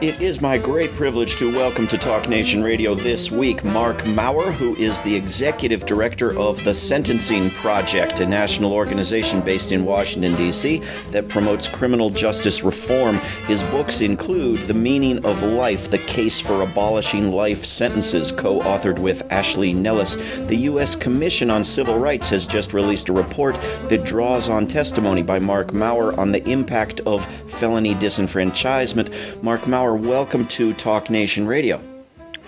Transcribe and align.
It 0.00 0.22
is 0.22 0.40
my 0.40 0.56
great 0.56 0.90
privilege 0.92 1.36
to 1.36 1.54
welcome 1.54 1.86
to 1.88 1.98
Talk 1.98 2.26
Nation 2.26 2.62
Radio 2.62 2.94
this 2.94 3.30
week 3.30 3.62
Marc 3.64 3.98
Mauer, 4.04 4.50
who 4.50 4.74
is 4.76 4.98
the 5.02 5.14
executive 5.14 5.84
director 5.84 6.38
of 6.38 6.64
the 6.64 6.72
Sentencing 6.72 7.50
Project, 7.50 8.20
a 8.20 8.26
national 8.26 8.72
organization 8.72 9.42
based 9.42 9.72
in 9.72 9.84
Washington, 9.84 10.36
D.C., 10.36 10.82
that 11.10 11.28
promotes 11.28 11.68
criminal 11.68 12.08
justice 12.08 12.62
reform. 12.62 13.16
His 13.46 13.62
books 13.64 14.00
include 14.00 14.60
The 14.60 14.72
Meaning 14.72 15.22
of 15.26 15.42
Life, 15.42 15.90
The 15.90 15.98
Case 15.98 16.40
for 16.40 16.62
Abolishing 16.62 17.30
Life 17.30 17.66
Sentences, 17.66 18.32
co 18.32 18.60
authored 18.60 18.98
with 18.98 19.22
Ashley 19.28 19.74
Nellis. 19.74 20.14
The 20.46 20.56
U.S. 20.56 20.96
Commission 20.96 21.50
on 21.50 21.62
Civil 21.62 21.98
Rights 21.98 22.30
has 22.30 22.46
just 22.46 22.72
released 22.72 23.10
a 23.10 23.12
report 23.12 23.54
that 23.90 24.04
draws 24.04 24.48
on 24.48 24.66
testimony 24.66 25.22
by 25.22 25.38
Marc 25.38 25.72
Mauer 25.72 26.16
on 26.16 26.32
the 26.32 26.42
impact 26.48 27.00
of 27.00 27.26
felony 27.50 27.94
disenfranchisement. 27.96 29.42
Marc 29.42 29.60
Welcome 29.94 30.46
to 30.48 30.72
Talk 30.74 31.10
Nation 31.10 31.46
Radio. 31.46 31.80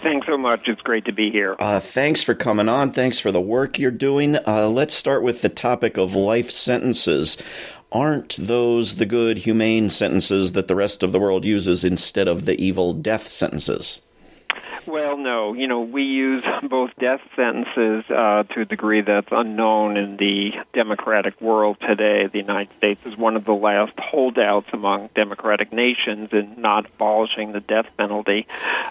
Thanks 0.03 0.27
so 0.27 0.37
much. 0.37 0.67
It's 0.67 0.81
great 0.81 1.05
to 1.05 1.13
be 1.13 1.31
here. 1.31 1.55
Uh, 1.59 1.79
thanks 1.79 2.23
for 2.23 2.35
coming 2.35 2.69
on. 2.69 2.91
Thanks 2.91 3.21
for 3.21 3.31
the 3.31 3.41
work 3.41 3.79
you're 3.79 3.93
doing. 3.93 4.37
Uh, 4.47 4.69
let's 4.69 4.95
start 4.95 5.23
with 5.23 5.43
the 5.43 5.49
topic 5.49 5.97
of 5.97 6.17
life 6.17 6.51
sentences. 6.51 7.41
Aren't 7.93 8.37
those 8.37 8.97
the 8.97 9.07
good, 9.07 9.39
humane 9.39 9.91
sentences 9.91 10.53
that 10.53 10.67
the 10.67 10.75
rest 10.75 11.03
of 11.03 11.13
the 11.13 11.21
world 11.21 11.45
uses 11.45 11.85
instead 11.85 12.27
of 12.27 12.47
the 12.47 12.61
evil 12.61 12.93
death 12.93 13.29
sentences? 13.29 14.01
Well, 14.87 15.17
no. 15.17 15.55
You 15.55 15.69
know, 15.69 15.83
we 15.83 16.03
use 16.03 16.45
both 16.63 16.91
death 16.99 17.21
sentences 17.37 18.05
uh, 18.11 18.43
to 18.55 18.63
a 18.63 18.65
degree 18.65 19.01
that's 19.01 19.29
unknown 19.31 19.97
in 19.97 20.17
the 20.17 20.53
democratic 20.73 21.41
world 21.41 21.77
today. 21.81 22.27
The 22.27 22.39
United 22.39 22.75
States 22.79 23.01
is 23.07 23.17
one 23.17 23.37
of 23.37 23.45
the 23.45 23.53
last 23.53 23.93
holdouts 23.99 24.69
among 24.73 25.11
democratic 25.15 25.73
nations 25.73 26.31
in 26.33 26.61
not 26.61 26.87
abolishing 26.87 27.53
the 27.53 27.61
death 27.61 27.87
penalty. 27.97 28.47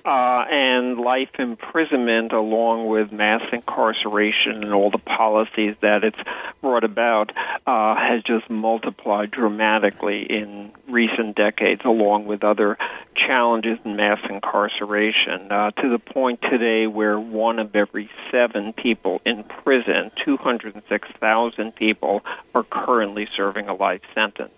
Uh, 0.05 0.45
and 0.49 0.97
life 0.97 1.29
imprisonment, 1.37 2.31
along 2.31 2.87
with 2.87 3.11
mass 3.11 3.41
incarceration 3.51 4.63
and 4.63 4.73
all 4.73 4.91
the 4.91 4.97
policies 4.97 5.75
that 5.81 6.03
it's 6.03 6.19
brought 6.61 6.83
about, 6.83 7.31
uh, 7.67 7.95
has 7.95 8.23
just 8.23 8.49
multiplied 8.49 9.31
dramatically 9.31 10.23
in 10.23 10.71
recent 10.87 11.35
decades, 11.35 11.81
along 11.83 12.25
with 12.25 12.43
other 12.43 12.77
challenges 13.15 13.77
in 13.83 13.95
mass 13.95 14.19
incarceration. 14.29 15.51
Uh, 15.51 15.71
to 15.81 15.89
the 15.89 15.99
point 15.99 16.41
today 16.41 16.87
where 16.87 17.19
one 17.19 17.59
of 17.59 17.75
every 17.75 18.09
seven 18.31 18.73
people 18.73 19.21
in 19.25 19.43
prison, 19.43 20.11
206,000 20.23 21.75
people, 21.75 22.21
are 22.53 22.63
currently 22.63 23.27
serving 23.35 23.67
a 23.67 23.73
life 23.73 24.01
sentence. 24.13 24.53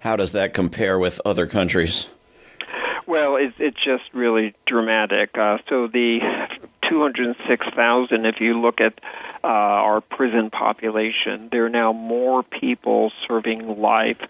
How 0.00 0.16
does 0.16 0.32
that 0.32 0.54
compare 0.54 0.98
with 0.98 1.20
other 1.24 1.46
countries? 1.46 2.08
Well, 3.06 3.36
it's 3.36 3.54
it's 3.58 3.76
just 3.84 4.04
really 4.14 4.54
dramatic. 4.66 5.36
Uh, 5.36 5.58
so 5.68 5.88
the 5.88 6.20
206,000, 6.88 8.24
if 8.24 8.40
you 8.40 8.60
look 8.60 8.80
at 8.80 8.98
uh, 9.42 9.46
our 9.46 10.00
prison 10.00 10.50
population, 10.50 11.48
there 11.52 11.66
are 11.66 11.70
now 11.70 11.92
more 11.92 12.42
people 12.42 13.12
serving 13.28 13.80
life 13.80 14.20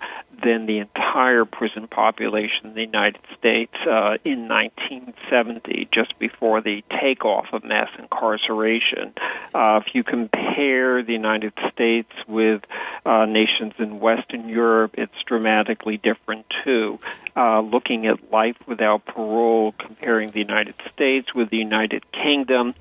than 0.44 0.66
the 0.66 0.78
entire 0.78 1.44
prison 1.44 1.88
population 1.88 2.66
in 2.66 2.74
the 2.74 2.82
United 2.82 3.20
States 3.38 3.72
uh, 3.88 4.18
in 4.24 4.46
1970, 4.48 5.88
just 5.92 6.18
before 6.18 6.60
the 6.60 6.84
takeoff 7.00 7.46
of 7.52 7.64
mass 7.64 7.88
incarceration. 7.98 9.12
Uh, 9.54 9.80
if 9.84 9.94
you 9.94 10.04
compare 10.04 11.02
the 11.02 11.12
United 11.12 11.52
States 11.72 12.10
with 12.28 12.62
uh, 13.06 13.24
nations 13.24 13.72
in 13.78 14.00
Western 14.00 14.48
Europe, 14.48 14.92
it's 14.94 15.22
dramatically 15.26 15.96
different 15.96 16.44
too. 16.62 16.98
Uh, 17.36 17.60
looking 17.60 18.06
at 18.06 18.30
life 18.30 18.56
without 18.66 19.04
parole, 19.06 19.72
comparing 19.78 20.30
the 20.30 20.38
United 20.38 20.74
States 20.92 21.34
with 21.34 21.50
the 21.50 21.56
United 21.56 22.04
Kingdom, 22.12 22.74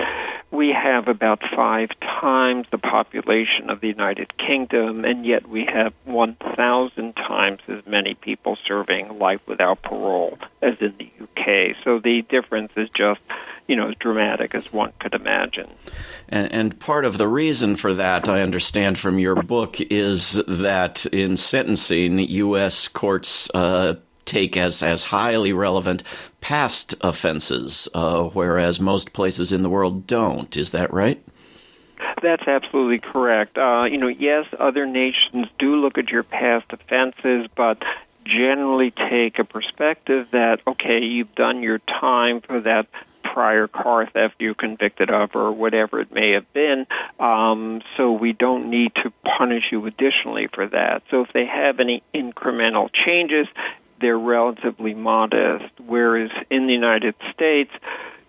we 0.51 0.71
have 0.71 1.07
about 1.07 1.41
five 1.55 1.89
times 1.99 2.67
the 2.71 2.77
population 2.77 3.69
of 3.69 3.81
the 3.81 3.87
United 3.87 4.37
Kingdom, 4.37 5.03
and 5.03 5.25
yet 5.25 5.49
we 5.49 5.65
have 5.65 5.93
1,000 6.05 7.15
times 7.15 7.52
as 7.67 7.85
many 7.85 8.13
people 8.15 8.57
serving 8.67 9.19
life 9.19 9.41
without 9.47 9.81
parole 9.81 10.37
as 10.61 10.75
in 10.79 10.93
the 10.97 11.11
UK. 11.21 11.75
So 11.83 11.99
the 11.99 12.23
difference 12.29 12.71
is 12.75 12.89
just, 12.95 13.21
you 13.67 13.75
know, 13.75 13.89
as 13.89 13.95
dramatic 13.99 14.55
as 14.55 14.71
one 14.71 14.93
could 14.99 15.13
imagine. 15.13 15.69
And, 16.29 16.51
and 16.51 16.79
part 16.79 17.05
of 17.05 17.17
the 17.17 17.27
reason 17.27 17.75
for 17.75 17.93
that, 17.93 18.27
I 18.27 18.41
understand 18.41 18.97
from 18.99 19.19
your 19.19 19.41
book, 19.41 19.79
is 19.81 20.41
that 20.47 21.05
in 21.07 21.37
sentencing, 21.37 22.19
U.S. 22.19 22.87
courts. 22.87 23.49
Uh, 23.53 23.95
take 24.25 24.55
as 24.55 24.81
as 24.81 25.03
highly 25.03 25.51
relevant 25.51 26.01
past 26.39 26.95
offenses, 27.01 27.89
uh, 27.93 28.23
whereas 28.23 28.79
most 28.79 29.11
places 29.11 29.51
in 29.51 29.63
the 29.63 29.69
world 29.69 30.07
don't. 30.07 30.55
Is 30.55 30.71
that 30.71 30.93
right? 30.93 31.21
That's 32.21 32.47
absolutely 32.47 32.99
correct. 32.99 33.57
Uh, 33.57 33.85
you 33.85 33.97
know, 33.97 34.07
yes, 34.07 34.45
other 34.59 34.85
nations 34.85 35.47
do 35.59 35.75
look 35.75 35.97
at 35.97 36.09
your 36.09 36.23
past 36.23 36.65
offenses, 36.71 37.47
but 37.55 37.81
generally 38.25 38.91
take 38.91 39.39
a 39.39 39.43
perspective 39.43 40.27
that 40.31 40.61
okay, 40.65 40.99
you've 40.99 41.33
done 41.35 41.61
your 41.61 41.79
time 41.79 42.41
for 42.41 42.61
that 42.61 42.87
prior 43.33 43.67
car 43.67 44.05
theft 44.05 44.35
you're 44.39 44.53
convicted 44.53 45.09
of 45.09 45.35
or 45.35 45.51
whatever 45.51 45.99
it 45.99 46.11
may 46.13 46.31
have 46.31 46.51
been. 46.53 46.85
Um, 47.19 47.81
so 47.97 48.11
we 48.11 48.33
don't 48.33 48.69
need 48.69 48.93
to 49.03 49.11
punish 49.37 49.63
you 49.71 49.85
additionally 49.87 50.47
for 50.53 50.67
that. 50.67 51.03
So 51.09 51.21
if 51.21 51.33
they 51.33 51.45
have 51.45 51.79
any 51.79 52.03
incremental 52.13 52.89
changes, 53.05 53.47
they're 53.99 54.19
relatively 54.19 54.93
modest. 54.93 55.73
Whereas 55.79 56.29
in 56.51 56.67
the 56.67 56.73
United 56.73 57.15
States, 57.31 57.71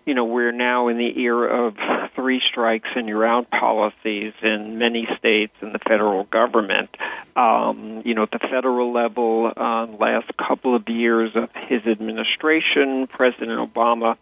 you 0.05 0.13
know, 0.13 0.25
we're 0.25 0.51
now 0.51 0.87
in 0.87 0.97
the 0.97 1.19
era 1.19 1.67
of 1.67 1.75
three 2.15 2.41
strikes 2.49 2.89
and 2.95 3.07
you're 3.07 3.25
out 3.25 3.49
policies 3.49 4.33
in 4.41 4.77
many 4.77 5.07
states 5.17 5.53
and 5.61 5.73
the 5.73 5.79
federal 5.79 6.25
government. 6.25 6.95
Um, 7.35 8.03
you 8.05 8.13
know, 8.13 8.23
at 8.23 8.31
the 8.31 8.39
federal 8.39 8.93
level, 8.93 9.51
uh, 9.55 9.87
last 9.87 10.31
couple 10.37 10.75
of 10.75 10.87
years 10.87 11.31
of 11.35 11.49
his 11.67 11.85
administration, 11.87 13.07
President 13.07 13.73
Obama 13.73 14.15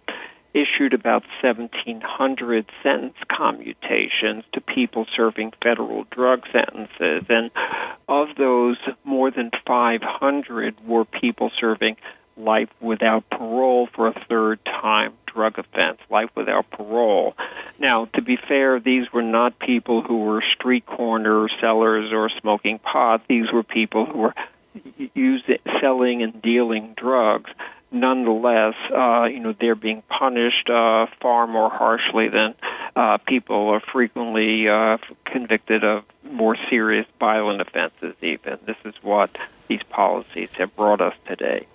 issued 0.53 0.93
about 0.93 1.23
1,700 1.41 2.69
sentence 2.83 3.15
commutations 3.27 4.43
to 4.53 4.61
people 4.61 5.05
serving 5.15 5.51
federal 5.61 6.05
drug 6.11 6.43
sentences. 6.51 7.23
And 7.27 7.49
of 8.07 8.27
those, 8.37 8.77
more 9.03 9.31
than 9.31 9.49
500 9.65 10.87
were 10.87 11.05
people 11.05 11.51
serving 11.59 11.97
life 12.37 12.69
without 12.79 13.29
parole 13.29 13.89
for 13.95 14.07
a 14.07 14.25
third 14.29 14.63
time 14.65 15.13
drug 15.33 15.59
offense, 15.59 15.99
life 16.09 16.29
without 16.35 16.69
parole. 16.69 17.35
Now, 17.79 18.05
to 18.13 18.21
be 18.21 18.37
fair, 18.37 18.79
these 18.79 19.11
were 19.11 19.23
not 19.23 19.59
people 19.59 20.01
who 20.01 20.19
were 20.19 20.43
street 20.55 20.85
corner 20.85 21.47
sellers 21.59 22.11
or 22.13 22.29
smoking 22.41 22.79
pot. 22.79 23.23
These 23.27 23.51
were 23.51 23.63
people 23.63 24.05
who 24.05 24.19
were 24.19 24.35
using, 25.13 25.57
selling 25.81 26.23
and 26.23 26.41
dealing 26.41 26.93
drugs. 26.95 27.51
Nonetheless, 27.91 28.73
uh, 28.91 29.25
you 29.25 29.39
know 29.39 29.53
they're 29.59 29.75
being 29.75 30.01
punished 30.09 30.67
uh, 30.67 31.05
far 31.21 31.45
more 31.45 31.69
harshly 31.69 32.27
than 32.27 32.55
uh, 32.95 33.19
people 33.19 33.69
are 33.69 33.81
frequently 33.91 34.67
uh, 34.67 34.97
convicted 35.25 35.83
of 35.83 36.03
more 36.23 36.57
serious 36.71 37.05
violent 37.19 37.61
offenses. 37.61 38.15
Even 38.21 38.57
this 38.65 38.77
is 38.83 38.95
what 39.03 39.29
these 39.67 39.83
policies 39.91 40.49
have 40.57 40.75
brought 40.75 41.01
us 41.01 41.13
today. 41.27 41.67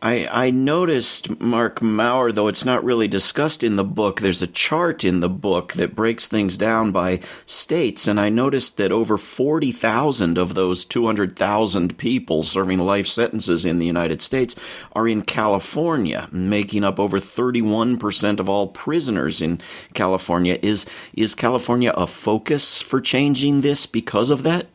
I, 0.00 0.28
I 0.30 0.50
noticed, 0.50 1.40
Marc 1.40 1.80
Mauer, 1.80 2.32
though 2.32 2.46
it's 2.46 2.64
not 2.64 2.84
really 2.84 3.08
discussed 3.08 3.64
in 3.64 3.74
the 3.74 3.82
book, 3.82 4.20
there's 4.20 4.42
a 4.42 4.46
chart 4.46 5.02
in 5.02 5.18
the 5.18 5.28
book 5.28 5.72
that 5.72 5.96
breaks 5.96 6.28
things 6.28 6.56
down 6.56 6.92
by 6.92 7.18
states, 7.46 8.06
and 8.06 8.20
I 8.20 8.28
noticed 8.28 8.76
that 8.76 8.92
over 8.92 9.18
40,000 9.18 10.38
of 10.38 10.54
those 10.54 10.84
200,000 10.84 11.98
people 11.98 12.44
serving 12.44 12.78
life 12.78 13.08
sentences 13.08 13.64
in 13.64 13.80
the 13.80 13.86
United 13.86 14.22
States 14.22 14.54
are 14.92 15.08
in 15.08 15.22
California, 15.22 16.28
making 16.30 16.84
up 16.84 17.00
over 17.00 17.18
31% 17.18 18.38
of 18.38 18.48
all 18.48 18.68
prisoners 18.68 19.42
in 19.42 19.60
California. 19.94 20.60
Is, 20.62 20.86
is 21.14 21.34
California 21.34 21.90
a 21.96 22.06
focus 22.06 22.80
for 22.80 23.00
changing 23.00 23.62
this 23.62 23.84
because 23.84 24.30
of 24.30 24.44
that? 24.44 24.68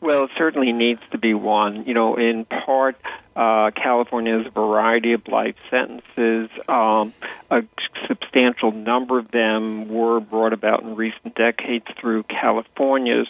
Well, 0.00 0.24
it 0.24 0.30
certainly 0.36 0.72
needs 0.72 1.02
to 1.10 1.18
be 1.18 1.34
one. 1.34 1.84
You 1.84 1.92
know, 1.92 2.16
in 2.16 2.46
part, 2.46 2.96
uh, 3.40 3.70
California 3.70 4.36
has 4.36 4.46
a 4.46 4.50
variety 4.50 5.14
of 5.14 5.26
life 5.26 5.54
sentences. 5.70 6.50
Um, 6.68 7.14
a 7.50 7.62
substantial 8.06 8.70
number 8.70 9.18
of 9.18 9.30
them 9.30 9.88
were 9.88 10.20
brought 10.20 10.52
about 10.52 10.82
in 10.82 10.94
recent 10.94 11.36
decades 11.36 11.86
through 11.98 12.24
California's 12.24 13.28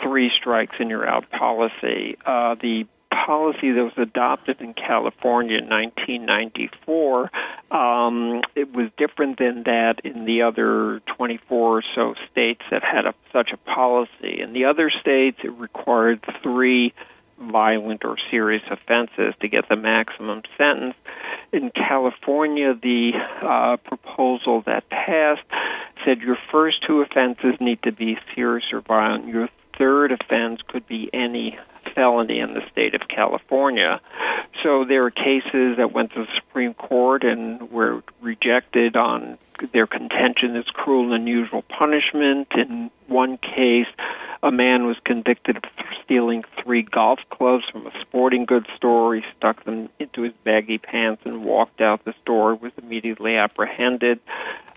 three 0.00 0.30
strikes 0.38 0.76
and 0.78 0.88
you're 0.88 1.06
out 1.06 1.28
policy. 1.32 2.16
Uh, 2.24 2.54
the 2.62 2.86
policy 3.10 3.72
that 3.72 3.82
was 3.82 3.92
adopted 3.96 4.60
in 4.60 4.72
California 4.72 5.58
in 5.58 5.68
1994. 5.68 7.30
Um, 7.72 8.42
it 8.54 8.72
was 8.72 8.88
different 8.96 9.40
than 9.40 9.64
that 9.64 9.96
in 10.04 10.26
the 10.26 10.42
other 10.42 11.00
24 11.16 11.78
or 11.78 11.82
so 11.96 12.14
states 12.30 12.62
that 12.70 12.84
had 12.84 13.06
a, 13.06 13.14
such 13.32 13.50
a 13.52 13.56
policy. 13.56 14.40
In 14.40 14.52
the 14.52 14.66
other 14.66 14.92
states, 15.00 15.38
it 15.42 15.50
required 15.50 16.24
three 16.40 16.94
violent 17.40 18.04
or 18.04 18.16
serious 18.30 18.62
offenses 18.70 19.34
to 19.40 19.48
get 19.48 19.68
the 19.68 19.76
maximum 19.76 20.42
sentence. 20.58 20.94
In 21.52 21.70
California, 21.70 22.74
the 22.74 23.12
uh, 23.42 23.76
proposal 23.78 24.62
that 24.66 24.88
passed 24.90 25.42
said 26.04 26.20
your 26.20 26.38
first 26.50 26.84
two 26.86 27.00
offenses 27.00 27.54
need 27.60 27.82
to 27.82 27.92
be 27.92 28.18
serious 28.34 28.66
or 28.72 28.80
violent. 28.80 29.26
Your 29.26 29.48
third 29.78 30.12
offense 30.12 30.60
could 30.68 30.86
be 30.86 31.08
any 31.12 31.58
felony 31.94 32.38
in 32.38 32.54
the 32.54 32.60
state 32.70 32.94
of 32.94 33.02
California. 33.08 34.00
So 34.62 34.84
there 34.84 35.04
are 35.06 35.10
cases 35.10 35.76
that 35.78 35.92
went 35.92 36.12
to 36.12 36.20
the 36.20 36.28
Supreme 36.36 36.74
Court 36.74 37.24
and 37.24 37.70
were 37.70 38.02
rejected 38.20 38.96
on 38.96 39.38
their 39.72 39.86
contention 39.86 40.56
as 40.56 40.64
cruel 40.66 41.12
and 41.12 41.22
unusual 41.22 41.62
punishment. 41.62 42.48
In 42.56 42.90
one 43.06 43.38
case, 43.38 43.86
a 44.42 44.50
man 44.50 44.86
was 44.86 44.96
convicted 45.04 45.56
of 45.56 45.64
stealing 46.02 46.44
three 46.62 46.82
golf 46.82 47.18
clubs 47.30 47.64
from 47.70 47.86
a 47.86 47.92
sporting 48.00 48.46
goods 48.46 48.66
store. 48.76 49.14
He 49.14 49.22
stuck 49.36 49.64
them 49.64 49.88
into 49.98 50.22
his 50.22 50.32
baggy 50.44 50.78
pants 50.78 51.22
and 51.24 51.44
walked 51.44 51.80
out 51.80 52.04
the 52.04 52.14
store, 52.22 52.54
was 52.54 52.72
immediately 52.82 53.36
apprehended. 53.36 54.20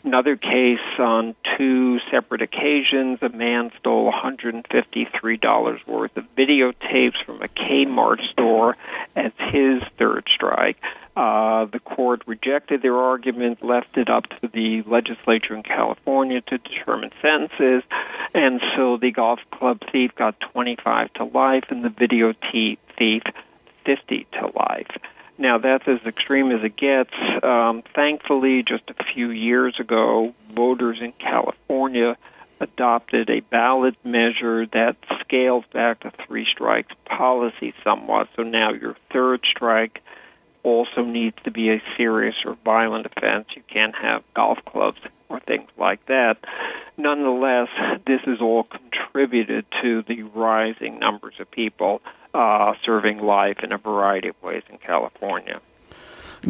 Another 0.04 0.36
case 0.36 0.80
on 1.00 1.34
two 1.58 1.98
separate 2.12 2.42
occasions, 2.42 3.20
a 3.22 3.30
man 3.30 3.72
stole 3.80 4.12
$153 4.12 5.88
worth 5.88 6.18
of 6.18 6.26
videotapes 6.38 7.24
from 7.26 7.42
a 7.42 7.48
Kmart 7.48 8.20
store 8.32 8.76
as 9.16 9.32
his 9.38 9.82
third 9.98 10.28
strike. 10.36 10.76
Uh, 11.16 11.66
the 11.66 11.80
court 11.80 12.24
rejected 12.26 12.82
their 12.82 12.98
argument, 12.98 13.64
left 13.64 13.98
it 13.98 14.10
up 14.10 14.26
to 14.42 14.50
the 14.52 14.84
legislature 14.86 15.56
in 15.56 15.64
California 15.64 16.42
to 16.42 16.58
determine 16.58 17.12
sentences, 17.22 17.84
and 18.34 18.60
so 18.76 18.98
the 18.98 19.12
golf 19.12 19.40
club 19.52 19.80
thief 19.92 20.12
got 20.18 20.38
25 20.52 21.14
to 21.14 21.24
life, 21.24 21.64
and 21.70 21.86
the 21.86 21.90
video 21.90 22.34
thief 22.52 23.24
50 23.86 24.28
to 24.34 24.48
life. 24.56 24.88
Now, 25.38 25.58
that's 25.58 25.84
as 25.88 26.00
extreme 26.06 26.52
as 26.52 26.64
it 26.64 26.78
gets. 26.78 27.14
Um, 27.44 27.84
thankfully, 27.96 28.64
just 28.68 28.84
a 28.90 29.04
few 29.14 29.32
years 29.32 29.76
ago, 29.80 30.34
voters 30.54 31.00
in 31.02 31.12
California 31.14 32.18
adopted 32.60 33.30
a 33.30 33.42
ballot 33.42 33.96
measure 34.06 34.66
that 34.68 34.96
scales 35.20 35.66
back 35.74 36.04
the 36.04 36.12
three 36.26 36.46
strikes 36.50 36.94
policy 37.06 37.74
somewhat. 37.84 38.30
So 38.36 38.44
now 38.44 38.74
your 38.74 38.96
third 39.12 39.42
strike 39.50 40.00
also 40.64 41.04
needs 41.04 41.36
to 41.44 41.52
be 41.52 41.70
a 41.70 41.82
serious 41.98 42.36
or 42.46 42.56
violent 42.64 43.06
offense. 43.06 43.48
You 43.56 43.64
can't 43.68 43.96
have 43.96 44.24
golf 44.34 44.60
clubs 44.66 45.00
or 45.30 45.40
things 45.42 45.70
like 45.78 46.06
that. 46.06 46.38
Nonetheless, 46.98 47.68
this 48.08 48.22
has 48.26 48.40
all 48.40 48.64
contributed 48.64 49.66
to 49.82 50.04
the 50.08 50.24
rising 50.24 51.00
numbers 51.00 51.36
of 51.40 51.52
people 51.52 52.02
uh, 52.34 52.74
serving 52.86 53.20
life 53.20 53.58
in 53.64 53.72
a 53.72 53.78
variety 53.78 54.30
of 54.30 54.42
ways 54.42 54.64
in 54.70 54.78
California. 54.78 55.62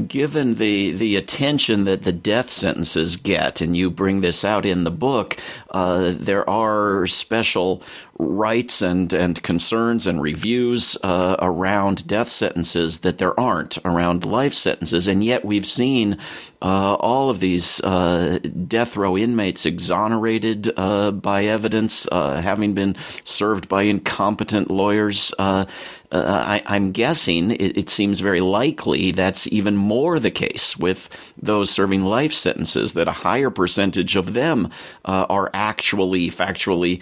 Given 0.08 0.56
the 0.56 0.92
the 0.92 1.16
attention 1.16 1.84
that 1.84 2.02
the 2.02 2.12
death 2.12 2.50
sentences 2.50 3.16
get, 3.16 3.62
and 3.62 3.78
you 3.78 3.92
bring 3.92 4.22
this 4.22 4.44
out 4.44 4.66
in 4.66 4.86
the 4.86 4.92
book, 4.92 5.38
uh, 5.70 6.14
there 6.18 6.50
are 6.50 7.06
special 7.06 7.84
rights 8.20 8.82
and, 8.82 9.12
and 9.12 9.42
concerns 9.42 10.06
and 10.06 10.22
reviews 10.22 10.96
uh, 11.04 11.36
around 11.40 12.08
death 12.08 12.30
sentences 12.30 13.00
that 13.00 13.18
there 13.18 13.38
aren't 13.40 13.78
around 13.84 14.24
life 14.26 14.54
sentences. 14.54 15.08
And 15.08 15.24
yet 15.24 15.44
we've 15.44 15.66
seen 15.66 16.20
uh, 16.62 16.96
all 16.96 17.30
of 17.30 17.40
these 17.40 17.82
uh, 17.82 18.40
death 18.68 18.96
row 18.96 19.18
inmates 19.18 19.66
exonerated 19.66 20.72
uh, 20.78 21.12
by 21.12 21.46
evidence, 21.46 22.08
uh, 22.12 22.40
having 22.40 22.74
been 22.74 22.96
served 23.24 23.68
by 23.68 23.84
incompetent 23.84 24.70
lawyers. 24.70 25.34
Uh, 25.40 25.66
I, 26.12 26.62
am 26.68 26.92
guessing 26.92 27.52
it, 27.52 27.76
it, 27.76 27.90
seems 27.90 28.20
very 28.20 28.40
likely 28.40 29.12
that's 29.12 29.48
even 29.48 29.76
more 29.76 30.20
the 30.20 30.30
case 30.30 30.78
with 30.78 31.10
those 31.46 31.70
serving 31.70 32.04
life 32.04 32.34
sentences, 32.34 32.94
that 32.94 33.08
a 33.08 33.12
higher 33.12 33.50
percentage 33.50 34.16
of 34.16 34.34
them 34.34 34.70
are 35.06 35.50
actually 35.54 36.30
factually 36.30 37.02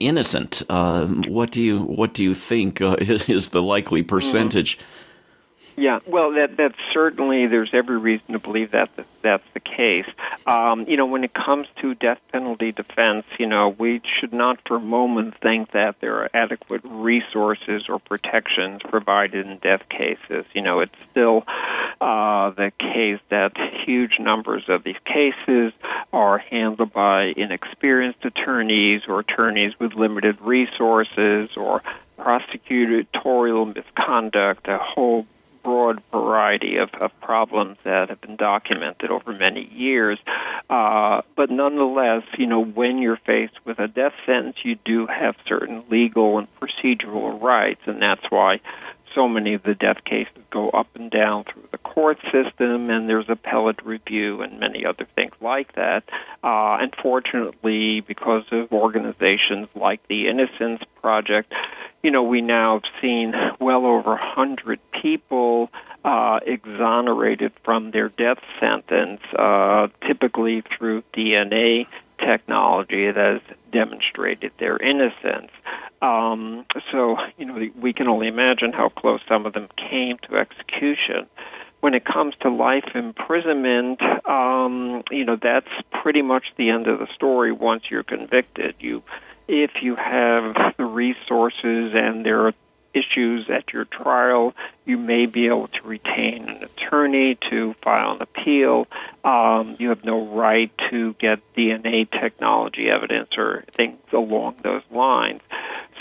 innocent 0.00 0.18
innocent. 0.18 0.68
Um, 0.70 1.24
what 1.28 1.50
do 1.50 1.62
you 1.62 1.78
what 1.80 2.14
do 2.14 2.24
you 2.24 2.34
think 2.34 2.80
uh, 2.80 2.96
is 3.00 3.50
the 3.50 3.62
likely 3.62 4.02
percentage? 4.02 4.78
Mm-hmm. 4.78 4.84
Yeah, 5.78 6.00
well, 6.08 6.32
that 6.32 6.56
that's 6.56 6.74
certainly 6.92 7.46
there's 7.46 7.70
every 7.72 7.98
reason 7.98 8.32
to 8.32 8.40
believe 8.40 8.72
that, 8.72 8.90
that 8.96 9.06
that's 9.22 9.44
the 9.54 9.60
case. 9.60 10.06
Um, 10.44 10.86
you 10.88 10.96
know, 10.96 11.06
when 11.06 11.22
it 11.22 11.32
comes 11.32 11.68
to 11.80 11.94
death 11.94 12.18
penalty 12.32 12.72
defense, 12.72 13.26
you 13.38 13.46
know, 13.46 13.68
we 13.68 14.02
should 14.18 14.32
not 14.32 14.58
for 14.66 14.78
a 14.78 14.80
moment 14.80 15.34
think 15.40 15.70
that 15.72 16.00
there 16.00 16.16
are 16.16 16.30
adequate 16.34 16.80
resources 16.82 17.84
or 17.88 18.00
protections 18.00 18.80
provided 18.88 19.46
in 19.46 19.58
death 19.58 19.82
cases. 19.88 20.46
You 20.52 20.62
know, 20.62 20.80
it's 20.80 20.96
still 21.12 21.44
uh, 22.00 22.50
the 22.50 22.72
case 22.80 23.20
that 23.30 23.52
huge 23.86 24.18
numbers 24.18 24.64
of 24.66 24.82
these 24.82 24.98
cases 25.04 25.72
are 26.12 26.38
handled 26.38 26.92
by 26.92 27.32
inexperienced 27.36 28.24
attorneys 28.24 29.02
or 29.06 29.20
attorneys 29.20 29.78
with 29.78 29.94
limited 29.94 30.40
resources 30.40 31.50
or 31.56 31.84
prosecutorial 32.18 33.72
misconduct, 33.72 34.66
a 34.66 34.78
whole 34.78 35.24
broad 35.68 36.02
variety 36.10 36.78
of, 36.78 36.88
of 36.98 37.10
problems 37.20 37.76
that 37.84 38.08
have 38.08 38.18
been 38.22 38.36
documented 38.36 39.10
over 39.10 39.34
many 39.34 39.68
years. 39.70 40.18
Uh, 40.70 41.20
but 41.36 41.50
nonetheless, 41.50 42.22
you 42.38 42.46
know, 42.46 42.64
when 42.64 42.96
you're 42.96 43.20
faced 43.26 43.52
with 43.66 43.78
a 43.78 43.86
death 43.86 44.14
sentence, 44.24 44.56
you 44.64 44.78
do 44.86 45.06
have 45.06 45.34
certain 45.46 45.84
legal 45.90 46.38
and 46.38 46.48
procedural 46.58 47.38
rights, 47.38 47.82
and 47.84 48.00
that's 48.00 48.24
why 48.30 48.60
so 49.14 49.28
many 49.28 49.52
of 49.52 49.62
the 49.62 49.74
death 49.74 50.02
cases 50.04 50.42
go 50.50 50.70
up 50.70 50.88
and 50.94 51.10
down 51.10 51.44
through 51.44 51.68
the 51.70 51.78
court 51.78 52.18
system, 52.32 52.88
and 52.88 53.06
there's 53.06 53.28
appellate 53.28 53.84
review 53.84 54.40
and 54.40 54.58
many 54.58 54.86
other 54.86 55.06
things 55.16 55.34
like 55.42 55.74
that. 55.74 56.02
Uh, 56.42 56.78
unfortunately, 56.80 58.00
because 58.00 58.44
of 58.52 58.72
organizations 58.72 59.68
like 59.74 60.00
the 60.08 60.28
Innocence 60.28 60.80
Project, 61.02 61.52
you 62.02 62.10
know, 62.10 62.22
we 62.22 62.40
now 62.40 62.80
have 62.80 62.92
seen 63.02 63.34
well 63.60 63.86
over 63.86 64.14
a 64.14 64.34
hundred 64.34 64.78
people 65.02 65.70
uh, 66.04 66.40
exonerated 66.46 67.52
from 67.64 67.90
their 67.90 68.08
death 68.08 68.38
sentence, 68.60 69.20
uh, 69.38 69.88
typically 70.06 70.62
through 70.76 71.02
DNA 71.14 71.86
technology 72.18 73.10
that 73.10 73.16
has 73.16 73.56
demonstrated 73.72 74.52
their 74.58 74.76
innocence. 74.76 75.50
Um, 76.00 76.64
so, 76.92 77.16
you 77.36 77.46
know, 77.46 77.68
we 77.80 77.92
can 77.92 78.08
only 78.08 78.28
imagine 78.28 78.72
how 78.72 78.88
close 78.88 79.20
some 79.28 79.46
of 79.46 79.52
them 79.52 79.68
came 79.76 80.18
to 80.28 80.36
execution. 80.36 81.26
When 81.80 81.94
it 81.94 82.04
comes 82.04 82.34
to 82.40 82.50
life 82.50 82.90
imprisonment, 82.94 84.00
um, 84.26 85.02
you 85.10 85.24
know, 85.24 85.36
that's 85.40 85.68
pretty 86.02 86.22
much 86.22 86.46
the 86.56 86.70
end 86.70 86.88
of 86.88 86.98
the 86.98 87.06
story 87.14 87.52
once 87.52 87.84
you're 87.88 88.02
convicted. 88.02 88.74
You 88.80 89.02
if 89.48 89.70
you 89.82 89.96
have 89.96 90.74
the 90.76 90.84
resources 90.84 91.92
and 91.94 92.24
there 92.24 92.46
are 92.46 92.54
issues 92.94 93.48
at 93.50 93.72
your 93.72 93.84
trial, 93.84 94.54
you 94.84 94.96
may 94.96 95.26
be 95.26 95.46
able 95.46 95.68
to 95.68 95.82
retain 95.84 96.48
an 96.48 96.64
attorney 96.64 97.38
to 97.50 97.74
file 97.82 98.12
an 98.12 98.22
appeal. 98.22 98.86
Um, 99.24 99.76
you 99.78 99.90
have 99.90 100.04
no 100.04 100.26
right 100.26 100.70
to 100.90 101.14
get 101.14 101.40
DNA 101.54 102.10
technology 102.10 102.88
evidence 102.88 103.30
or 103.36 103.64
things 103.74 103.98
along 104.12 104.56
those 104.62 104.82
lines. 104.90 105.40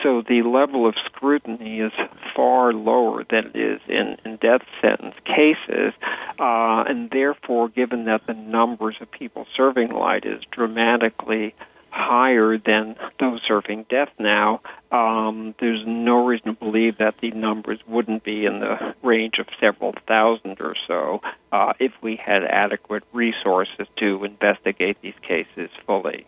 So 0.04 0.22
the 0.22 0.44
level 0.44 0.88
of 0.88 0.96
scrutiny 1.06 1.80
is 1.80 1.92
far 2.36 2.72
lower 2.72 3.24
than 3.30 3.48
it 3.48 3.56
is 3.56 3.82
in, 3.88 4.18
in 4.24 4.38
death 4.38 4.62
sentence 4.82 5.16
cases, 5.26 5.94
uh, 6.40 6.84
and 6.88 7.10
therefore, 7.10 7.70
given 7.70 8.06
that 8.06 8.28
the 8.28 8.34
numbers 8.34 8.96
of 9.02 9.10
people 9.10 9.48
serving 9.56 9.90
life 9.90 10.24
is 10.24 10.42
dramatically 10.52 11.56
higher 11.98 12.58
than 12.58 12.96
those 13.20 13.42
serving 13.48 13.86
death 13.90 14.10
now, 14.20 14.62
um, 14.92 15.56
there's 15.60 15.84
no 15.86 16.26
reason 16.26 16.48
to 16.48 16.54
believe 16.54 17.00
that 17.00 17.16
the 17.22 17.32
numbers 17.32 17.80
wouldn't 17.88 18.24
be 18.24 18.46
in 18.46 18.60
the 18.60 18.96
range 19.04 19.40
of 19.40 19.48
several 19.60 19.94
thousand 20.08 20.62
or 20.62 20.76
so 20.88 21.22
uh, 21.52 21.74
if 21.80 21.92
we 22.02 22.16
had 22.16 22.44
adequate 22.44 23.04
resources 23.12 23.88
to 23.98 24.24
investigate 24.24 24.98
these 25.02 25.18
cases 25.22 25.70
fully. 25.86 26.26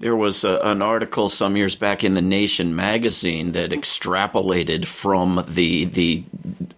There 0.00 0.14
was 0.14 0.44
a, 0.44 0.58
an 0.58 0.80
article 0.80 1.28
some 1.28 1.56
years 1.56 1.74
back 1.74 2.04
in 2.04 2.14
the 2.14 2.22
Nation 2.22 2.76
magazine 2.76 3.52
that 3.52 3.70
extrapolated 3.70 4.84
from 4.84 5.44
the 5.48 5.86
the 5.86 6.24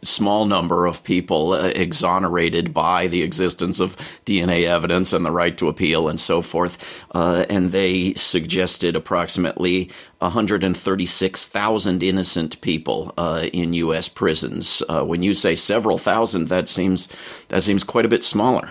small 0.02 0.46
number 0.46 0.86
of 0.86 1.04
people 1.04 1.52
uh, 1.52 1.66
exonerated 1.68 2.72
by 2.72 3.06
the 3.08 3.22
existence 3.22 3.78
of 3.78 3.94
DNA 4.24 4.64
evidence 4.64 5.12
and 5.12 5.26
the 5.26 5.30
right 5.30 5.58
to 5.58 5.68
appeal 5.68 6.08
and 6.08 6.18
so 6.18 6.40
forth, 6.40 6.78
uh, 7.14 7.44
and 7.50 7.72
they 7.72 8.14
suggested 8.14 8.96
approximately 8.96 9.90
136,000 10.20 12.02
innocent 12.02 12.58
people 12.62 13.12
uh, 13.18 13.46
in 13.52 13.74
U.S. 13.74 14.08
prisons. 14.08 14.82
Uh, 14.88 15.04
when 15.04 15.22
you 15.22 15.34
say 15.34 15.54
several 15.54 15.98
thousand, 15.98 16.48
that 16.48 16.70
seems 16.70 17.08
that 17.48 17.62
seems 17.62 17.84
quite 17.84 18.06
a 18.06 18.08
bit 18.08 18.24
smaller. 18.24 18.70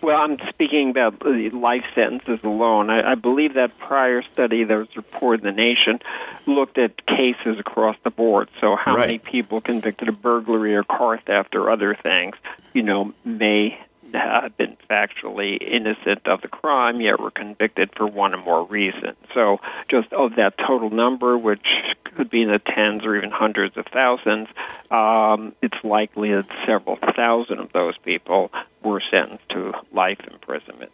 Well, 0.00 0.20
I'm 0.20 0.38
speaking 0.48 0.90
about 0.90 1.24
life 1.24 1.84
sentences 1.94 2.40
alone. 2.42 2.90
I, 2.90 3.12
I 3.12 3.14
believe 3.14 3.54
that 3.54 3.78
prior 3.78 4.22
study 4.32 4.64
that 4.64 4.74
was 4.74 4.96
reported 4.96 5.46
in 5.46 5.54
the 5.54 5.60
nation 5.60 6.00
looked 6.46 6.78
at 6.78 7.06
cases 7.06 7.58
across 7.58 7.96
the 8.04 8.10
board. 8.10 8.48
So, 8.60 8.76
how 8.76 8.96
right. 8.96 9.06
many 9.06 9.18
people 9.18 9.60
convicted 9.60 10.08
of 10.08 10.20
burglary 10.20 10.74
or 10.74 10.82
car 10.82 11.18
theft 11.18 11.54
or 11.54 11.70
other 11.70 11.94
things, 11.94 12.36
you 12.72 12.82
know, 12.82 13.12
may 13.24 13.78
have 14.14 14.56
been 14.56 14.76
factually 14.90 15.58
innocent 15.60 16.26
of 16.26 16.40
the 16.42 16.48
crime, 16.48 17.00
yet 17.00 17.20
were 17.20 17.30
convicted 17.30 17.90
for 17.96 18.06
one 18.06 18.34
or 18.34 18.42
more 18.42 18.64
reasons. 18.66 19.16
So, 19.34 19.58
just 19.90 20.12
of 20.12 20.36
that 20.36 20.54
total 20.58 20.90
number, 20.90 21.36
which 21.36 21.66
could 22.16 22.30
be 22.30 22.42
in 22.42 22.48
the 22.48 22.58
tens 22.58 23.04
or 23.04 23.16
even 23.16 23.30
hundreds 23.30 23.76
of 23.76 23.86
thousands, 23.92 24.48
um, 24.90 25.54
it's 25.62 25.78
likely 25.82 26.32
that 26.32 26.46
several 26.66 26.98
thousand 27.16 27.58
of 27.58 27.72
those 27.72 27.96
people 27.98 28.50
were 28.82 29.02
sentenced 29.10 29.48
to 29.50 29.72
life 29.92 30.20
imprisonment. 30.30 30.92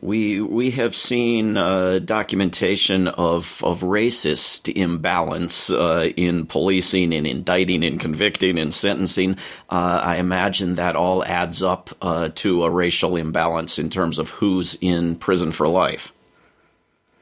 We 0.00 0.40
we 0.42 0.72
have 0.72 0.94
seen 0.94 1.56
uh, 1.56 2.00
documentation 2.00 3.08
of 3.08 3.62
of 3.64 3.80
racist 3.80 4.72
imbalance 4.74 5.70
uh, 5.70 6.10
in 6.16 6.46
policing, 6.46 7.12
in 7.12 7.24
indicting, 7.24 7.82
in 7.82 7.98
convicting, 7.98 8.58
in 8.58 8.72
sentencing. 8.72 9.38
Uh, 9.70 10.00
I 10.02 10.16
imagine 10.16 10.74
that 10.74 10.96
all 10.96 11.24
adds 11.24 11.62
up 11.62 11.90
uh, 12.02 12.28
to 12.36 12.64
a 12.64 12.70
racial 12.70 13.16
imbalance 13.16 13.78
in 13.78 13.88
terms 13.88 14.18
of 14.18 14.30
who's 14.30 14.76
in 14.80 15.16
prison 15.16 15.50
for 15.50 15.66
life. 15.66 16.12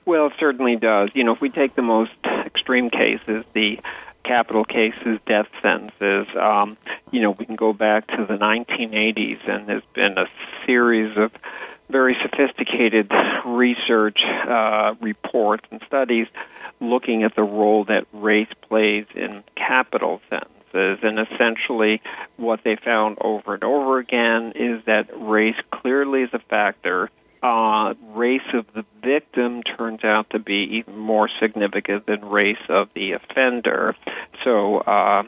Well, 0.04 0.26
it 0.26 0.32
certainly 0.38 0.76
does. 0.76 1.10
You 1.14 1.24
know, 1.24 1.32
if 1.32 1.40
we 1.40 1.50
take 1.50 1.76
the 1.76 1.82
most 1.82 2.12
extreme 2.44 2.90
cases, 2.90 3.44
the 3.54 3.78
capital 4.24 4.64
cases, 4.64 5.20
death 5.26 5.46
sentences. 5.62 6.26
Um, 6.36 6.76
you 7.12 7.20
know, 7.20 7.30
we 7.30 7.44
can 7.44 7.56
go 7.56 7.72
back 7.72 8.06
to 8.08 8.24
the 8.26 8.34
1980s, 8.34 9.48
and 9.48 9.68
there's 9.68 9.82
been 9.94 10.18
a 10.18 10.26
series 10.66 11.16
of 11.16 11.30
very 11.90 12.16
sophisticated 12.22 13.10
research 13.44 14.18
uh, 14.48 14.94
reports 15.00 15.64
and 15.70 15.80
studies 15.86 16.26
looking 16.80 17.22
at 17.22 17.34
the 17.34 17.42
role 17.42 17.84
that 17.84 18.06
race 18.12 18.48
plays 18.68 19.06
in 19.14 19.42
capital 19.56 20.20
sentences. 20.30 20.98
And 21.02 21.18
essentially, 21.20 22.02
what 22.36 22.60
they 22.64 22.76
found 22.76 23.18
over 23.20 23.54
and 23.54 23.64
over 23.64 23.98
again 23.98 24.52
is 24.56 24.84
that 24.86 25.08
race 25.14 25.56
clearly 25.70 26.22
is 26.22 26.30
a 26.32 26.40
factor 26.40 27.10
uh, 27.44 27.92
race 28.14 28.54
of 28.54 28.64
the 28.74 28.86
victim 29.02 29.62
turns 29.62 30.02
out 30.02 30.30
to 30.30 30.38
be 30.38 30.78
even 30.78 30.96
more 30.96 31.28
significant 31.40 32.06
than 32.06 32.24
race 32.24 32.56
of 32.70 32.88
the 32.94 33.12
offender. 33.12 33.94
So, 34.42 34.78
uh, 34.78 35.24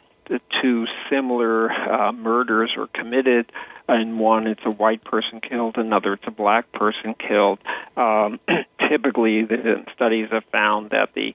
two 0.63 0.87
similar 1.11 1.71
uh, 1.71 2.13
murders 2.13 2.73
were 2.77 2.89
committed. 2.89 3.51
In 3.89 4.19
one, 4.19 4.47
it's 4.47 4.65
a 4.65 4.71
white 4.71 5.05
person 5.05 5.41
killed. 5.41 5.77
Another, 5.77 6.15
it's 6.15 6.27
a 6.27 6.33
black 6.33 6.73
person 6.73 7.15
killed. 7.15 7.59
Um, 7.97 8.41
typically, 8.89 9.45
the 9.45 9.85
studies 9.95 10.29
have 10.33 10.45
found 10.53 10.91
that 10.91 11.15
the 11.15 11.35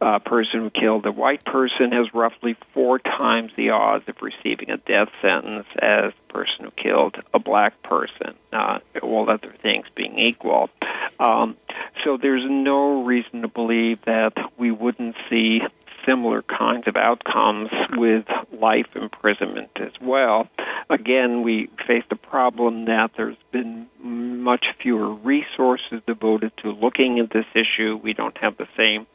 uh, 0.00 0.18
person 0.20 0.60
who 0.60 0.70
killed 0.70 1.02
the 1.02 1.12
white 1.12 1.44
person 1.44 1.92
has 1.92 2.06
roughly 2.14 2.56
four 2.72 2.98
times 2.98 3.50
the 3.56 3.70
odds 3.70 4.04
of 4.08 4.14
receiving 4.22 4.70
a 4.70 4.76
death 4.76 5.08
sentence 5.20 5.66
as 5.82 6.12
the 6.14 6.32
person 6.32 6.64
who 6.64 6.70
killed 6.70 7.16
a 7.34 7.38
black 7.38 7.82
person, 7.82 8.34
uh, 8.52 8.78
all 9.02 9.28
other 9.28 9.52
things 9.60 9.86
being 9.96 10.18
equal. 10.18 10.70
Um, 11.18 11.56
so 12.04 12.16
there's 12.16 12.44
no 12.48 13.02
reason 13.02 13.42
to 13.42 13.48
believe 13.48 13.98
that 14.06 14.34
we 14.56 14.70
wouldn't 14.70 15.16
see 15.28 15.60
similar 16.08 16.42
kinds 16.42 16.88
of 16.88 16.96
outcomes 16.96 17.68
with 17.92 18.24
life 18.52 18.86
imprisonment 18.94 19.70
as 19.76 19.92
well. 20.00 20.48
Again, 20.88 21.42
we 21.42 21.68
face 21.86 22.04
the 22.08 22.16
problem 22.16 22.86
that 22.86 23.10
there's 23.16 23.36
been 23.52 23.86
much 24.00 24.64
fewer 24.82 25.12
resources 25.12 26.00
devoted 26.06 26.52
to 26.62 26.70
looking 26.70 27.18
at 27.18 27.30
this 27.30 27.44
issue. 27.54 27.98
We 28.02 28.14
don't 28.14 28.36
have 28.38 28.56
the 28.56 28.68
same 28.76 29.06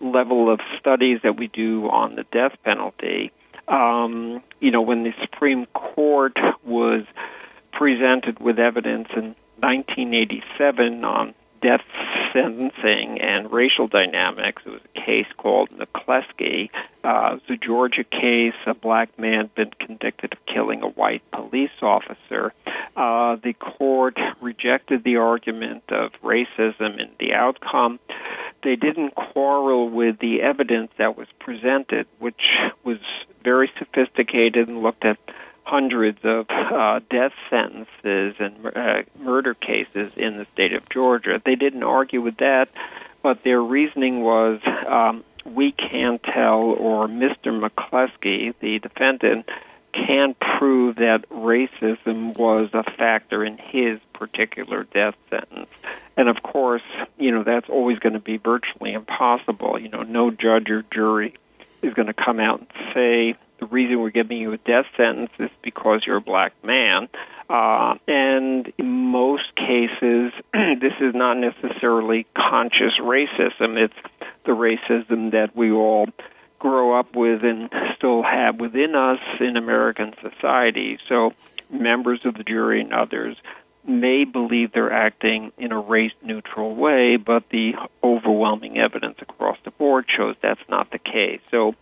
level 0.00 0.52
of 0.52 0.60
studies 0.78 1.20
that 1.22 1.36
we 1.36 1.48
do 1.48 1.88
on 1.88 2.14
the 2.14 2.24
death 2.32 2.56
penalty. 2.64 3.32
Um, 3.66 4.42
you 4.60 4.70
know, 4.70 4.80
when 4.80 5.02
the 5.02 5.12
Supreme 5.20 5.66
Court 5.66 6.36
was 6.64 7.04
presented 7.72 8.40
with 8.40 8.58
evidence 8.58 9.08
in 9.14 9.34
1987 9.60 11.04
on 11.04 11.34
death 11.60 11.82
sentencing 12.32 13.20
and 13.20 13.50
racial 13.50 13.88
dynamics. 13.88 14.62
It 14.66 14.70
was 14.70 14.80
a 14.94 15.00
case 15.00 15.26
called 15.36 15.70
McCleskey. 15.70 16.70
Uh, 17.04 17.32
it 17.32 17.34
was 17.34 17.40
a 17.50 17.56
Georgia 17.56 18.04
case. 18.04 18.54
A 18.66 18.74
black 18.74 19.18
man 19.18 19.42
had 19.42 19.54
been 19.54 19.70
convicted 19.78 20.32
of 20.32 20.38
killing 20.52 20.82
a 20.82 20.88
white 20.88 21.22
police 21.32 21.70
officer. 21.82 22.52
Uh, 22.96 23.36
the 23.42 23.54
court 23.54 24.18
rejected 24.40 25.04
the 25.04 25.16
argument 25.16 25.84
of 25.90 26.12
racism 26.22 27.00
in 27.00 27.10
the 27.18 27.32
outcome. 27.34 27.98
They 28.62 28.76
didn't 28.76 29.14
quarrel 29.14 29.88
with 29.88 30.18
the 30.18 30.42
evidence 30.42 30.90
that 30.98 31.16
was 31.16 31.28
presented, 31.38 32.06
which 32.18 32.40
was 32.84 32.98
very 33.44 33.70
sophisticated 33.78 34.68
and 34.68 34.82
looked 34.82 35.04
at 35.04 35.18
hundreds 35.68 36.18
of 36.24 36.46
uh, 36.48 37.00
death 37.10 37.32
sentences 37.50 38.34
and 38.38 38.66
uh, 38.74 39.02
murder 39.18 39.54
cases 39.54 40.12
in 40.16 40.38
the 40.38 40.46
state 40.54 40.72
of 40.72 40.88
Georgia. 40.88 41.40
They 41.44 41.56
didn't 41.56 41.82
argue 41.82 42.22
with 42.22 42.38
that, 42.38 42.68
but 43.22 43.44
their 43.44 43.60
reasoning 43.60 44.22
was 44.22 44.60
um, 44.86 45.24
we 45.44 45.72
can't 45.72 46.22
tell, 46.22 46.60
or 46.60 47.06
Mr. 47.06 47.46
McCleskey, 47.46 48.54
the 48.60 48.78
defendant, 48.78 49.48
can 49.92 50.34
prove 50.58 50.96
that 50.96 51.28
racism 51.30 52.36
was 52.36 52.70
a 52.72 52.84
factor 52.96 53.44
in 53.44 53.58
his 53.58 53.98
particular 54.14 54.84
death 54.84 55.14
sentence. 55.28 55.70
And 56.16 56.28
of 56.28 56.42
course, 56.42 56.82
you 57.18 57.30
know, 57.30 57.42
that's 57.42 57.68
always 57.68 57.98
going 57.98 58.12
to 58.14 58.20
be 58.20 58.38
virtually 58.38 58.92
impossible. 58.92 59.78
You 59.78 59.88
know, 59.88 60.02
no 60.02 60.30
judge 60.30 60.70
or 60.70 60.84
jury 60.92 61.34
is 61.82 61.94
going 61.94 62.06
to 62.06 62.14
come 62.14 62.40
out 62.40 62.60
and 62.60 62.68
say 62.94 63.36
the 63.60 63.66
reason 63.66 64.00
we're 64.00 64.10
giving 64.10 64.38
you 64.38 64.52
a 64.52 64.58
death 64.58 64.86
sentence 64.96 65.30
is 65.38 65.50
because 65.62 66.02
you're 66.06 66.18
a 66.18 66.20
black 66.20 66.52
man. 66.64 67.08
Uh, 67.50 67.94
and 68.06 68.72
in 68.78 68.86
most 68.86 69.54
cases, 69.56 70.32
this 70.52 70.92
is 71.00 71.14
not 71.14 71.34
necessarily 71.34 72.26
conscious 72.36 72.94
racism. 73.00 73.76
It's 73.76 73.94
the 74.44 74.52
racism 74.52 75.32
that 75.32 75.56
we 75.56 75.70
all 75.70 76.06
grow 76.58 76.98
up 76.98 77.14
with 77.14 77.44
and 77.44 77.70
still 77.96 78.22
have 78.22 78.58
within 78.58 78.94
us 78.94 79.20
in 79.40 79.56
American 79.56 80.12
society. 80.20 80.98
So 81.08 81.32
members 81.70 82.20
of 82.24 82.34
the 82.34 82.44
jury 82.44 82.80
and 82.80 82.92
others 82.92 83.36
may 83.86 84.24
believe 84.24 84.72
they're 84.72 84.92
acting 84.92 85.52
in 85.56 85.72
a 85.72 85.80
race 85.80 86.12
neutral 86.22 86.74
way, 86.74 87.16
but 87.16 87.44
the 87.50 87.72
overwhelming 88.04 88.78
evidence 88.78 89.16
across 89.22 89.56
the 89.64 89.70
board 89.70 90.04
shows 90.14 90.36
that's 90.42 90.60
not 90.68 90.90
the 90.90 90.98
case. 90.98 91.40
So 91.50 91.74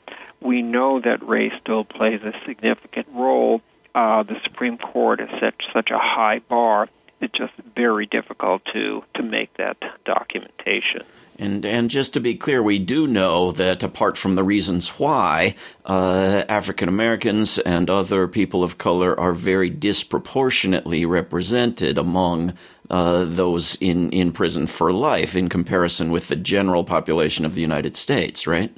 we 0.46 0.62
know 0.62 1.00
that 1.00 1.26
race 1.26 1.52
still 1.60 1.84
plays 1.84 2.20
a 2.22 2.32
significant 2.46 3.08
role. 3.12 3.60
Uh, 3.94 4.22
the 4.22 4.36
Supreme 4.44 4.78
Court 4.78 5.20
has 5.20 5.28
set 5.40 5.54
such 5.72 5.90
a 5.90 5.98
high 5.98 6.40
bar; 6.48 6.88
it's 7.20 7.36
just 7.36 7.52
very 7.74 8.06
difficult 8.06 8.62
to 8.72 9.02
to 9.14 9.22
make 9.22 9.54
that 9.56 9.76
documentation. 10.04 11.02
And 11.38 11.64
and 11.66 11.90
just 11.90 12.14
to 12.14 12.20
be 12.20 12.34
clear, 12.34 12.62
we 12.62 12.78
do 12.78 13.06
know 13.06 13.52
that 13.52 13.82
apart 13.82 14.16
from 14.16 14.36
the 14.36 14.44
reasons 14.44 14.88
why 14.90 15.54
uh, 15.84 16.44
African 16.48 16.88
Americans 16.88 17.58
and 17.58 17.90
other 17.90 18.28
people 18.28 18.62
of 18.62 18.78
color 18.78 19.18
are 19.18 19.32
very 19.32 19.68
disproportionately 19.70 21.04
represented 21.04 21.98
among 21.98 22.54
uh, 22.88 23.24
those 23.24 23.76
in 23.80 24.10
in 24.10 24.32
prison 24.32 24.66
for 24.66 24.92
life 24.92 25.34
in 25.34 25.48
comparison 25.48 26.10
with 26.10 26.28
the 26.28 26.36
general 26.36 26.84
population 26.84 27.44
of 27.44 27.54
the 27.54 27.62
United 27.62 27.96
States, 27.96 28.46
right? 28.46 28.74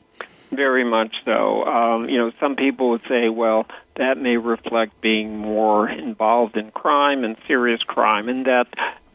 Very 0.51 0.85
much 0.85 1.15
so. 1.25 1.65
Um, 1.65 2.09
you 2.09 2.19
know, 2.19 2.33
some 2.41 2.57
people 2.57 2.91
would 2.91 3.03
say, 3.09 3.29
well, 3.29 3.67
that 3.97 4.17
may 4.17 4.37
reflect 4.37 5.01
being 5.01 5.37
more 5.37 5.89
involved 5.89 6.57
in 6.57 6.71
crime 6.71 7.25
and 7.25 7.37
serious 7.47 7.83
crime, 7.83 8.29
and 8.29 8.47
that 8.47 8.67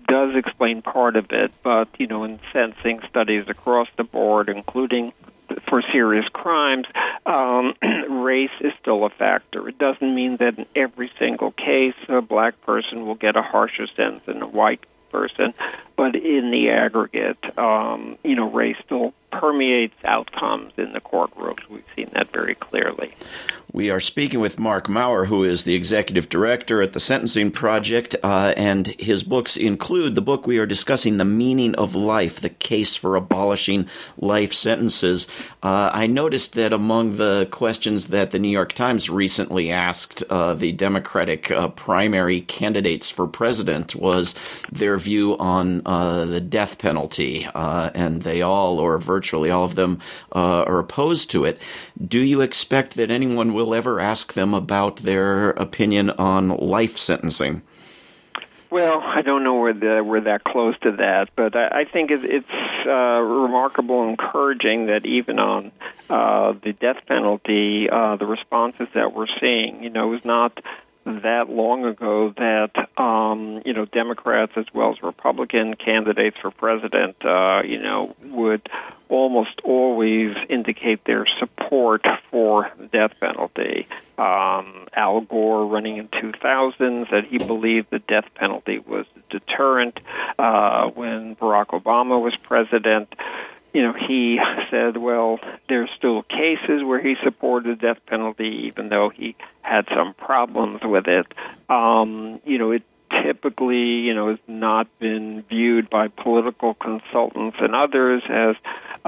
does 0.08 0.36
explain 0.36 0.82
part 0.82 1.16
of 1.16 1.32
it. 1.32 1.52
But, 1.64 1.88
you 1.98 2.08
know, 2.08 2.24
in 2.24 2.40
sentencing 2.52 3.02
studies 3.10 3.46
across 3.48 3.88
the 3.98 4.04
board, 4.04 4.50
including 4.50 5.14
for 5.70 5.82
serious 5.92 6.26
crimes, 6.32 6.86
um, 7.26 7.74
race 8.10 8.52
is 8.62 8.74
still 8.80 9.06
a 9.06 9.10
factor. 9.10 9.68
It 9.68 9.78
doesn't 9.78 10.14
mean 10.16 10.38
that 10.38 10.58
in 10.58 10.66
every 10.76 11.12
single 11.20 11.52
case 11.52 11.96
a 12.10 12.22
black 12.22 12.62
person 12.62 13.06
will 13.06 13.16
get 13.16 13.36
a 13.36 13.42
harsher 13.42 13.88
sentence 13.96 14.24
than 14.26 14.42
a 14.42 14.48
white 14.48 14.82
person, 15.12 15.54
but 15.96 16.16
in 16.16 16.52
the 16.52 16.70
aggregate, 16.70 17.38
um, 17.58 18.18
you 18.24 18.36
know, 18.36 18.52
race 18.52 18.78
still 18.86 19.14
permeates 19.40 19.96
outcomes 20.04 20.74
in 20.78 20.94
the 20.94 21.02
courtrooms. 21.02 21.60
We've 21.70 21.84
seen 21.96 22.10
that 22.14 22.32
very 22.32 22.56
clearly. 22.56 23.14
We 23.72 23.90
are 23.90 24.00
speaking 24.00 24.40
with 24.40 24.60
Marc 24.60 24.88
Mauer, 24.88 25.26
who 25.26 25.44
is 25.44 25.64
the 25.64 25.74
executive 25.74 26.30
director 26.30 26.84
at 26.84 26.94
the 26.94 27.00
Sentencing 27.00 27.50
Project, 27.50 28.16
uh, 28.22 28.54
and 28.56 28.86
his 29.00 29.24
books 29.24 29.58
include 29.58 30.14
the 30.14 30.22
book 30.22 30.46
we 30.46 30.60
are 30.60 30.68
discussing, 30.68 31.18
The 31.18 31.26
Meaning 31.26 31.74
of 31.74 31.96
Life 31.96 32.40
The 32.40 32.50
Case 32.50 32.96
for 32.96 33.16
Abolishing 33.16 33.88
Life 34.16 34.54
Sentences. 34.54 35.28
Uh, 35.64 35.90
I 35.92 36.06
noticed 36.06 36.54
that 36.54 36.72
among 36.72 37.18
the 37.18 37.48
questions 37.50 38.10
that 38.10 38.30
the 38.30 38.38
New 38.38 38.50
York 38.50 38.74
Times 38.74 39.10
recently 39.10 39.72
asked 39.72 40.24
uh, 40.30 40.54
the 40.54 40.72
Democratic 40.74 41.50
uh, 41.50 41.70
primary 41.70 42.42
candidates 42.42 43.10
for 43.10 43.26
president 43.26 43.96
was 43.96 44.36
their 44.72 44.98
view 44.98 45.36
on 45.40 45.82
uh, 45.88 46.26
the 46.26 46.42
death 46.42 46.78
penalty, 46.78 47.48
uh, 47.56 47.90
and 47.96 48.22
they 48.22 48.44
all, 48.44 48.78
or 48.78 49.00
virtually 49.00 49.23
all 49.32 49.66
of 49.66 49.76
them, 49.76 50.00
are 50.32 50.80
opposed 50.80 51.30
to 51.32 51.46
it. 51.46 51.60
Do 52.06 52.22
you 52.22 52.42
expect 52.42 52.96
that 52.96 53.12
anyone 53.12 53.54
will? 53.54 53.74
ever 53.74 54.00
ask 54.00 54.34
them 54.34 54.54
about 54.54 54.98
their 54.98 55.52
opinion 55.52 56.10
on 56.12 56.50
life 56.50 56.98
sentencing. 56.98 57.62
Well, 58.70 59.02
I 59.04 59.22
don't 59.22 59.44
know 59.44 59.56
where 59.56 60.04
we're 60.04 60.22
that 60.22 60.44
close 60.44 60.76
to 60.80 60.94
that, 60.94 61.30
but 61.36 61.56
I, 61.56 61.82
I 61.82 61.86
think 61.86 62.10
it, 62.10 62.24
it's 62.24 62.88
uh, 62.88 63.22
remarkable 63.22 64.02
and 64.02 64.12
encouraging 64.12 64.88
that 64.88 65.06
even 65.06 65.38
on 65.38 65.72
uh, 66.10 66.54
the 66.64 66.74
death 66.74 66.98
penalty, 67.08 67.88
uh, 67.88 68.16
the 68.16 68.26
responses 68.26 68.88
that 68.96 69.14
we're 69.14 69.28
seeing, 69.40 69.84
you 69.84 69.92
know, 69.92 70.14
is 70.14 70.26
not 70.26 70.60
that 71.06 71.50
long 71.50 71.86
ago 71.86 72.34
that 72.38 72.72
um, 72.98 73.62
you 73.66 73.74
know 73.74 73.86
Democrats 73.86 74.54
as 74.56 74.66
well 74.74 74.92
as 74.92 75.04
Republican 75.04 75.76
candidates 75.76 76.38
for 76.42 76.50
president, 76.50 77.24
uh, 77.26 77.62
you 77.64 77.80
know, 77.80 78.16
would 78.24 78.68
almost 79.14 79.62
always 79.64 80.36
indicate 80.50 81.06
their 81.06 81.26
support 81.40 82.04
for 82.32 82.72
the 82.80 82.88
death 82.88 83.12
penalty. 83.20 83.88
Um, 84.18 84.88
Al 84.96 85.22
Gore, 85.22 85.68
running 85.68 85.98
in 85.98 86.10
2000, 86.20 87.06
said 87.12 87.26
he 87.26 87.38
believed 87.38 87.88
the 87.92 88.00
death 88.00 88.26
penalty 88.34 88.80
was 88.80 89.06
a 89.16 89.38
deterrent. 89.38 90.00
Uh, 90.40 90.88
when 90.90 91.36
Barack 91.36 91.68
Obama 91.68 92.20
was 92.20 92.36
president, 92.42 93.14
you 93.72 93.84
know, 93.84 93.94
he 93.94 94.40
said, 94.72 94.98
well, 94.98 95.40
there's 95.70 95.90
still 95.96 96.24
cases 96.24 96.84
where 96.84 97.00
he 97.00 97.14
supported 97.24 97.78
the 97.78 97.82
death 97.82 98.04
penalty, 98.08 98.66
even 98.68 98.90
though 98.90 99.10
he 99.10 99.36
had 99.62 99.86
some 99.96 100.16
problems 100.16 100.82
with 100.84 101.06
it. 101.08 101.28
Um, 101.70 102.42
you 102.46 102.58
know, 102.58 102.72
it 102.72 102.84
typically, 103.24 104.00
you 104.02 104.14
know, 104.14 104.30
has 104.30 104.40
not 104.48 104.88
been 105.00 105.44
viewed 105.50 105.90
by 105.90 106.08
political 106.08 106.74
consultants 106.74 107.58
and 107.60 107.76
others 107.76 108.24
as 108.30 108.56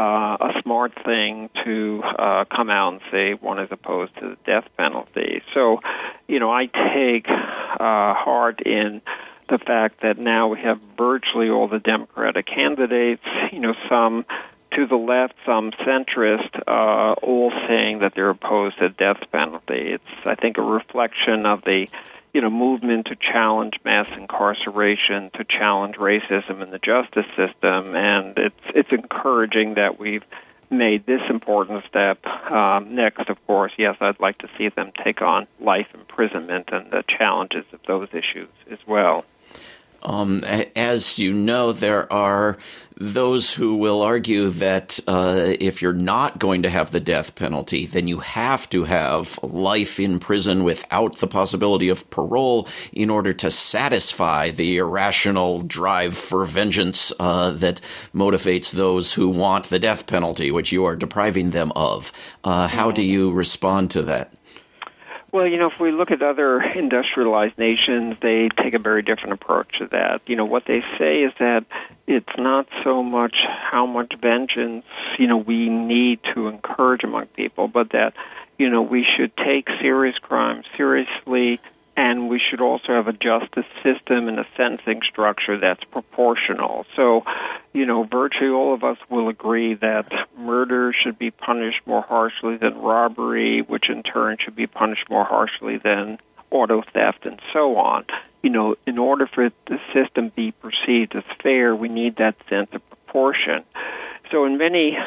a 0.01 0.61
smart 0.63 0.93
thing 1.03 1.49
to 1.63 2.01
uh, 2.03 2.45
come 2.45 2.69
out 2.69 2.93
and 2.93 3.01
say 3.11 3.33
one 3.33 3.59
is 3.59 3.69
opposed 3.71 4.15
to 4.15 4.29
the 4.29 4.37
death 4.45 4.67
penalty. 4.77 5.41
So, 5.53 5.81
you 6.27 6.39
know, 6.39 6.51
I 6.51 6.65
take 6.67 7.27
uh, 7.29 8.13
heart 8.13 8.61
in 8.61 9.01
the 9.47 9.57
fact 9.57 10.01
that 10.01 10.17
now 10.17 10.47
we 10.47 10.59
have 10.61 10.79
virtually 10.97 11.49
all 11.49 11.67
the 11.67 11.79
Democratic 11.79 12.47
candidates, 12.47 13.23
you 13.51 13.59
know, 13.59 13.75
some 13.87 14.25
to 14.75 14.85
the 14.85 14.95
left, 14.95 15.35
some 15.45 15.71
centrist, 15.71 16.61
uh, 16.67 17.13
all 17.21 17.51
saying 17.67 17.99
that 17.99 18.13
they're 18.15 18.31
opposed 18.31 18.77
to 18.79 18.89
the 18.89 18.93
death 18.93 19.23
penalty. 19.31 19.93
It's, 19.93 20.03
I 20.25 20.35
think, 20.35 20.57
a 20.57 20.61
reflection 20.61 21.45
of 21.45 21.63
the, 21.63 21.87
you 22.35 22.41
know, 22.41 22.49
movement 22.49 23.05
to 23.05 23.15
challenge 23.15 23.75
mass 23.85 24.07
incarceration, 24.17 25.31
to 25.35 25.45
challenge 25.45 25.95
racism 25.95 26.61
in 26.61 26.69
the 26.69 26.79
justice 26.79 27.25
system, 27.37 27.95
and 27.95 28.37
it's 28.37 28.59
it's 28.75 28.91
encouraging 28.91 29.75
that 29.75 29.97
we've 29.97 30.25
made 30.69 31.05
this 31.05 31.21
important 31.29 31.85
step. 31.87 32.25
Um, 32.51 32.93
next, 32.93 33.29
of 33.29 33.37
course, 33.47 33.71
yes, 33.77 33.95
I'd 34.01 34.19
like 34.19 34.39
to 34.39 34.49
see 34.57 34.67
them 34.67 34.91
take 35.01 35.21
on 35.21 35.47
life 35.61 35.87
imprisonment 35.93 36.71
and 36.73 36.91
the 36.91 37.05
challenges 37.07 37.63
of 37.71 37.79
those 37.87 38.09
issues 38.09 38.49
as 38.69 38.79
well. 38.85 39.23
Um, 40.03 40.43
as 40.75 41.17
you 41.17 41.31
know, 41.31 41.71
there 41.71 42.11
are 42.11 42.57
those 42.97 43.51
who 43.51 43.75
will 43.75 44.01
argue 44.01 44.49
that 44.49 44.99
uh, 45.07 45.53
if 45.59 45.81
you're 45.81 45.93
not 45.93 46.39
going 46.39 46.63
to 46.63 46.69
have 46.69 46.91
the 46.91 46.99
death 46.99 47.35
penalty, 47.35 47.85
then 47.85 48.07
you 48.07 48.19
have 48.19 48.69
to 48.69 48.85
have 48.85 49.37
life 49.43 49.99
in 49.99 50.19
prison 50.19 50.63
without 50.63 51.17
the 51.17 51.27
possibility 51.27 51.89
of 51.89 52.09
parole 52.09 52.67
in 52.93 53.09
order 53.09 53.33
to 53.33 53.51
satisfy 53.51 54.49
the 54.49 54.77
irrational 54.77 55.61
drive 55.61 56.17
for 56.17 56.45
vengeance 56.45 57.11
uh, 57.19 57.51
that 57.51 57.81
motivates 58.13 58.71
those 58.71 59.13
who 59.13 59.27
want 59.27 59.65
the 59.65 59.79
death 59.79 60.07
penalty, 60.07 60.51
which 60.51 60.71
you 60.71 60.85
are 60.85 60.95
depriving 60.95 61.51
them 61.51 61.71
of. 61.75 62.13
Uh, 62.43 62.67
how 62.67 62.91
do 62.91 63.01
you 63.01 63.31
respond 63.31 63.91
to 63.91 64.01
that? 64.03 64.33
Well, 65.35 65.47
you 65.47 65.57
know, 65.57 65.67
if 65.69 65.81
we 65.81 65.91
look 65.91 66.11
at 66.11 66.21
other 66.21 66.61
industrialized 66.61 67.57
nations, 67.57 68.15
they 68.21 68.47
take 68.63 68.73
a 68.73 68.79
very 68.79 69.01
different 69.01 69.33
approach 69.33 69.67
to 69.79 69.87
that. 69.91 70.21
You 70.27 70.37
know, 70.37 70.45
what 70.45 70.63
they 70.65 70.79
say 70.97 71.23
is 71.23 71.33
that 71.39 71.65
it's 72.07 72.37
not 72.37 72.67
so 72.83 73.01
much 73.01 73.35
how 73.71 73.85
much 73.85 74.13
vengeance, 74.21 74.85
you 75.17 75.27
know, 75.27 75.37
we 75.37 75.69
need 75.69 76.19
to 76.33 76.47
encourage 76.47 77.03
among 77.03 77.27
people, 77.27 77.67
but 77.67 77.91
that, 77.91 78.13
you 78.57 78.69
know, 78.69 78.81
we 78.81 79.05
should 79.17 79.35
take 79.37 79.67
serious 79.81 80.17
crimes 80.19 80.65
seriously 80.77 81.59
and 81.97 82.29
we 82.29 82.39
should 82.39 82.59
also 82.59 82.89
have 82.89 83.07
a 83.07 83.13
justice 83.13 83.65
system 83.81 84.27
and 84.27 84.39
a 84.39 84.45
sentencing 84.57 84.99
structure 85.09 85.57
that's 85.57 85.83
proportional. 85.85 86.85
So, 86.95 87.23
you 87.73 87.85
know, 87.85 88.03
virtually 88.03 88.49
all 88.49 88.73
of 88.73 88.83
us 88.83 88.97
will 89.09 89.29
agree 89.29 89.75
that 89.75 90.11
murder 90.37 90.93
should 90.93 91.17
be 91.17 91.31
punished 91.31 91.81
more 91.85 92.01
harshly 92.01 92.57
than 92.57 92.77
robbery, 92.79 93.61
which 93.61 93.89
in 93.89 94.03
turn 94.03 94.37
should 94.43 94.57
be 94.57 94.67
punished 94.67 95.09
more 95.09 95.23
harshly 95.23 95.77
than 95.77 96.17
auto 96.55 96.81
theft 96.93 97.25
and 97.25 97.39
so 97.53 97.77
on. 97.77 98.05
You 98.41 98.49
know, 98.49 98.75
in 98.85 98.97
order 98.97 99.27
for 99.27 99.49
the 99.67 99.79
system 99.93 100.31
be 100.35 100.51
perceived 100.51 101.15
as 101.15 101.23
fair, 101.41 101.75
we 101.75 101.89
need 101.89 102.17
that 102.17 102.35
sense 102.49 102.69
of 102.73 102.81
proportion. 102.89 103.63
So 104.31 104.45
in 104.45 104.57
many 104.57 104.97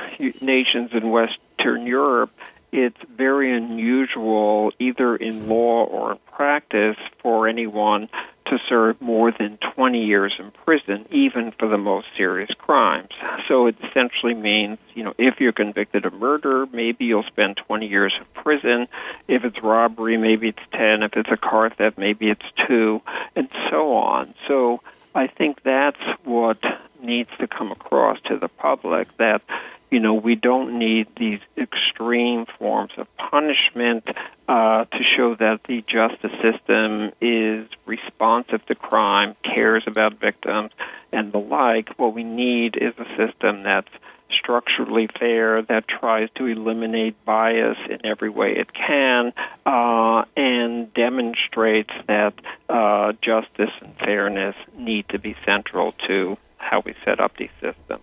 nations 0.41 0.91
in 0.93 1.11
Western 1.11 1.87
Europe, 1.87 2.33
it's 2.73 3.01
very 3.17 3.57
unusual, 3.57 4.73
either 4.79 5.17
in 5.17 5.49
law 5.49 5.85
or 5.85 6.13
in 6.13 6.19
practice, 6.33 6.97
for 7.23 7.49
anyone 7.49 8.09
to 8.51 8.59
serve 8.69 9.01
more 9.01 9.31
than 9.31 9.59
20 9.75 10.05
years 10.05 10.35
in 10.39 10.51
prison, 10.51 11.07
even 11.11 11.53
for 11.53 11.69
the 11.69 11.79
most 11.79 12.07
serious 12.17 12.51
crimes. 12.59 13.11
So 13.47 13.67
it 13.67 13.77
essentially 13.83 14.35
means, 14.35 14.79
you 14.95 15.05
know, 15.05 15.15
if 15.19 15.41
you're 15.41 15.53
convicted 15.53 16.05
of 16.05 16.13
murder, 16.13 16.67
maybe 16.73 17.05
you'll 17.07 17.23
spend 17.25 17.57
20 17.57 17.87
years 17.87 18.15
in 18.19 18.43
prison. 18.43 18.89
If 19.27 19.45
it's 19.45 19.63
robbery, 19.63 20.17
maybe 20.17 20.49
it's 20.49 20.59
10. 20.73 21.03
If 21.03 21.17
it's 21.17 21.31
a 21.31 21.37
car 21.37 21.71
theft, 21.71 21.99
maybe 21.99 22.31
it's 22.31 22.45
2, 22.67 23.01
and 23.37 23.49
so 23.71 23.95
on. 23.95 24.35
So 24.47 24.81
I 25.15 25.27
think 25.27 25.63
that's 25.63 26.01
what 26.25 26.59
needs 27.03 27.31
to 27.39 27.47
come 27.47 27.73
across 27.73 28.21
to 28.23 28.39
the 28.39 28.49
public 28.49 29.17
that 29.19 29.43
you 29.91 30.01
know, 30.01 30.15
we 30.15 30.35
don't 30.35 30.79
need 30.79 31.07
these 31.17 31.41
extreme 31.57 32.47
forms 32.59 32.93
of 32.97 33.07
punishment 33.17 34.05
uh, 34.49 34.85
to 34.85 34.99
show 35.17 35.35
that 35.37 35.61
the 35.67 35.83
justice 35.83 36.37
system 36.43 37.13
is 37.21 37.69
responsive 37.87 38.65
to 38.67 38.75
crime, 38.75 39.35
cares 39.43 39.85
about 39.87 40.21
victims, 40.21 40.73
and 41.13 41.33
the 41.33 41.39
like. 41.39 41.89
What 41.99 42.15
we 42.15 42.25
need 42.25 42.77
is 42.77 42.95
a 42.99 43.07
system 43.17 43.63
that's 43.63 43.89
structurally 44.31 45.09
fair, 45.19 45.63
that 45.63 45.89
tries 45.89 46.29
to 46.37 46.47
eliminate 46.47 47.25
bias 47.25 47.79
in 47.89 48.05
every 48.05 48.29
way 48.29 48.53
it 48.53 48.69
can, 48.75 49.33
uh, 49.65 50.25
and 50.37 50.93
demonstrates 50.93 51.93
that 52.07 52.35
uh, 52.69 53.13
justice 53.23 53.75
and 53.81 53.97
fairness 53.97 54.55
need 54.77 55.09
to 55.09 55.19
be 55.19 55.35
central 55.47 55.93
to 56.07 56.37
how 56.59 56.83
we 56.85 56.95
set 57.05 57.21
up 57.21 57.37
these 57.39 57.49
systems. 57.61 58.03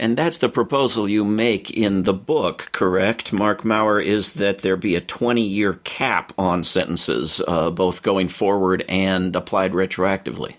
And 0.00 0.16
that's 0.16 0.38
the 0.38 0.48
proposal 0.48 1.10
you 1.10 1.26
make 1.26 1.70
in 1.70 2.04
the 2.04 2.14
book, 2.14 2.70
correct? 2.72 3.34
Marc 3.34 3.64
Mauer 3.64 4.02
is 4.02 4.32
that 4.32 4.60
there 4.60 4.74
be 4.78 4.96
a 4.96 5.00
20 5.02 5.42
year 5.42 5.74
cap 5.84 6.32
on 6.38 6.64
sentences, 6.64 7.42
uh, 7.46 7.68
both 7.68 8.02
going 8.02 8.28
forward 8.28 8.82
and 8.88 9.36
applied 9.36 9.72
retroactively. 9.72 10.54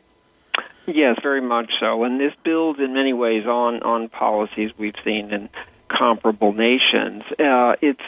Yes, 0.86 1.18
very 1.24 1.42
much 1.42 1.72
so. 1.80 2.04
And 2.04 2.20
this 2.20 2.34
builds 2.44 2.80
in 2.80 2.94
many 2.94 3.14
ways 3.14 3.48
on, 3.48 3.82
on 3.82 4.10
policies 4.10 4.70
we've 4.78 4.94
seen 5.04 5.34
in 5.34 5.50
comparable 5.90 6.54
nations. 6.54 7.24
Uh, 7.40 7.74
it's 7.82 8.00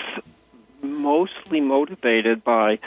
mostly 0.83 1.61
motivated 1.61 2.43
by 2.43 2.77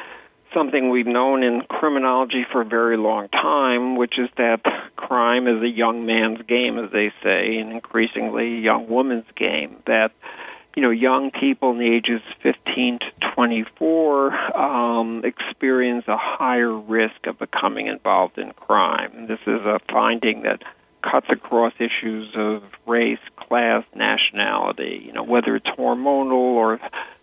something 0.55 0.91
we've 0.91 1.09
known 1.09 1.43
in 1.43 1.63
criminology 1.63 2.47
for 2.53 2.61
a 2.61 2.65
very 2.65 2.97
long 2.97 3.29
time, 3.29 3.97
which 3.97 4.21
is 4.21 4.29
that 4.37 4.61
crime 5.07 5.47
is 5.47 5.63
a 5.63 5.69
young 5.69 6.07
man's 6.07 6.43
game, 6.47 6.79
as 6.79 6.91
they 6.91 7.13
say, 7.23 7.57
and 7.59 7.73
increasingly 7.73 8.57
a 8.57 8.61
young 8.61 8.89
woman's 8.89 9.27
game. 9.37 9.83
That 9.87 10.13
you 10.75 10.83
know, 10.83 10.91
young 10.91 11.31
people 11.31 11.71
in 11.73 11.79
the 11.79 11.91
ages 11.91 12.21
15 12.43 12.99
to 12.99 13.07
24 13.35 14.57
um, 14.57 15.23
experience 15.25 16.05
a 16.07 16.19
higher 16.19 16.73
risk 16.73 17.27
of 17.27 17.39
becoming 17.39 17.87
involved 17.87 18.37
in 18.37 18.53
crime. 18.53 19.27
This 19.27 19.41
is 19.47 19.61
a 19.63 19.81
finding 19.91 20.43
that 20.43 20.63
cuts 21.03 21.29
across 21.31 21.73
issues 21.79 22.31
of 22.37 22.63
race, 22.87 23.19
class, 23.37 23.85
nationality, 23.95 25.03
you 25.05 25.13
know, 25.13 25.23
whether 25.23 25.57
it's 25.57 25.67
hormonal 25.67 26.33
or 26.33 26.81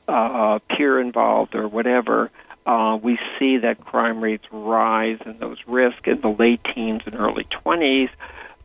uh, 0.07 0.59
peer 0.75 0.99
involved 0.99 1.53
or 1.53 1.67
whatever. 1.67 2.31
Uh, 2.65 2.97
we 3.01 3.19
see 3.37 3.57
that 3.57 3.83
crime 3.83 4.21
rates 4.21 4.45
rise 4.51 5.19
and 5.25 5.39
those 5.39 5.57
risks 5.67 6.01
in 6.05 6.21
the 6.21 6.29
late 6.29 6.61
teens 6.73 7.01
and 7.05 7.15
early 7.15 7.45
20s, 7.65 8.09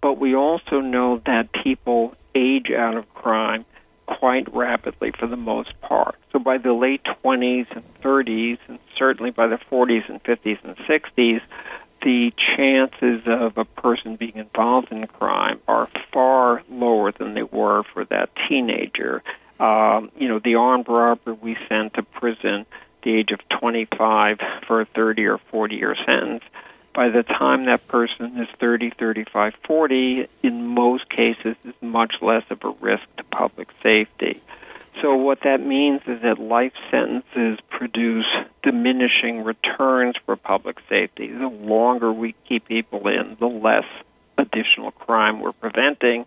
but 0.01 0.19
we 0.19 0.35
also 0.35 0.81
know 0.81 1.21
that 1.27 1.49
people 1.65 2.15
age 2.35 2.71
out 2.71 2.97
of 2.97 3.13
crime 3.15 3.65
quite 4.07 4.53
rapidly 4.55 5.13
for 5.19 5.27
the 5.27 5.37
most 5.37 5.79
part. 5.81 6.15
So 6.33 6.39
by 6.39 6.59
the 6.59 6.73
late 6.73 7.03
20s 7.25 7.67
and 7.71 7.85
30s, 8.03 8.59
and 8.69 8.79
certainly 8.97 9.31
by 9.31 9.49
the 9.49 9.59
40s 9.71 10.09
and 10.09 10.23
50s 10.23 10.59
and 10.65 10.77
60s, 10.77 11.41
the 12.03 12.33
chances 12.57 13.23
of 13.27 13.59
a 13.59 13.65
person 13.65 14.17
being 14.17 14.37
involved 14.37 14.93
in 14.93 15.07
crime 15.09 15.61
are 15.67 15.89
far 16.13 16.63
lower 16.71 17.13
than 17.13 17.35
they 17.35 17.43
were 17.43 17.83
for 17.93 18.05
that 18.07 18.31
teenager. 18.49 19.23
Um, 19.59 20.11
you 20.17 20.29
know, 20.29 20.39
the 20.39 20.55
armed 20.55 20.89
robber 20.89 21.35
we 21.35 21.57
sent 21.69 21.95
to 21.95 22.03
prison 22.03 22.67
the 23.03 23.15
age 23.15 23.31
of 23.31 23.41
25 23.61 24.39
for 24.67 24.81
a 24.81 24.85
30 24.87 25.27
or 25.27 25.39
40 25.39 25.77
year 25.77 25.97
sentence 26.07 26.43
by 26.99 27.09
the 27.11 27.23
time 27.23 27.67
that 27.67 27.87
person 27.87 28.41
is 28.41 28.49
30, 28.59 28.91
35, 28.91 29.55
40, 29.65 30.29
in 30.43 30.67
most 30.67 31.09
cases 31.09 31.55
is 31.65 31.75
much 31.81 32.15
less 32.21 32.43
of 32.51 32.65
a 32.65 32.71
risk 32.81 33.05
to 33.17 33.25
public 33.25 33.69
safety. 33.85 34.43
So 35.01 35.15
what 35.15 35.43
that 35.45 35.65
means 35.65 36.01
is 36.09 36.23
that 36.23 36.41
life 36.41 36.73
sentences 36.91 37.61
produce 37.71 38.27
diminishing 38.65 39.45
returns 39.45 40.17
for 40.27 40.35
public 40.35 40.79
safety. 40.89 41.29
The 41.29 41.47
longer 41.47 42.13
we 42.13 42.35
keep 42.49 42.67
people 42.67 43.07
in, 43.07 43.37
the 43.39 43.47
less 43.47 43.87
additional 44.37 44.91
crime 44.91 45.41
we're 45.41 45.53
preventing. 45.53 46.27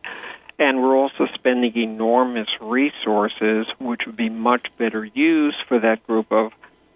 And 0.62 0.80
we're 0.80 0.96
also 0.96 1.26
spending 1.34 1.76
enormous 1.76 2.48
resources, 2.62 3.66
which 3.80 4.02
would 4.06 4.16
be 4.16 4.30
much 4.30 4.68
better 4.78 5.04
used 5.04 5.58
for 5.68 5.80
that 5.80 6.06
group 6.06 6.32
of 6.32 6.52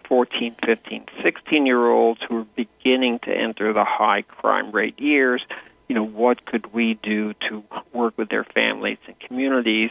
14, 0.08 0.54
15, 0.64 1.06
16 1.20 1.66
year 1.66 1.90
olds 1.90 2.20
who 2.28 2.42
are 2.42 2.46
beginning 2.54 3.18
to 3.24 3.36
enter 3.36 3.72
the 3.72 3.84
high 3.84 4.22
crime 4.22 4.70
rate 4.70 5.00
years, 5.00 5.42
you 5.88 5.96
know, 5.96 6.06
what 6.06 6.46
could 6.46 6.72
we 6.72 6.94
do 7.02 7.34
to 7.48 7.64
work 7.92 8.16
with 8.16 8.28
their 8.28 8.44
families 8.44 8.98
and 9.08 9.18
communities 9.18 9.90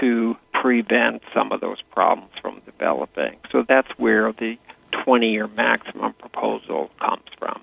to 0.00 0.36
prevent 0.52 1.22
some 1.32 1.52
of 1.52 1.60
those 1.60 1.80
problems 1.92 2.32
from 2.42 2.62
developing? 2.66 3.36
So 3.52 3.62
that's 3.62 3.90
where 3.96 4.32
the 4.32 4.58
20 5.04 5.30
year 5.30 5.46
maximum 5.46 6.14
proposal 6.14 6.90
comes 6.98 7.30
from. 7.38 7.60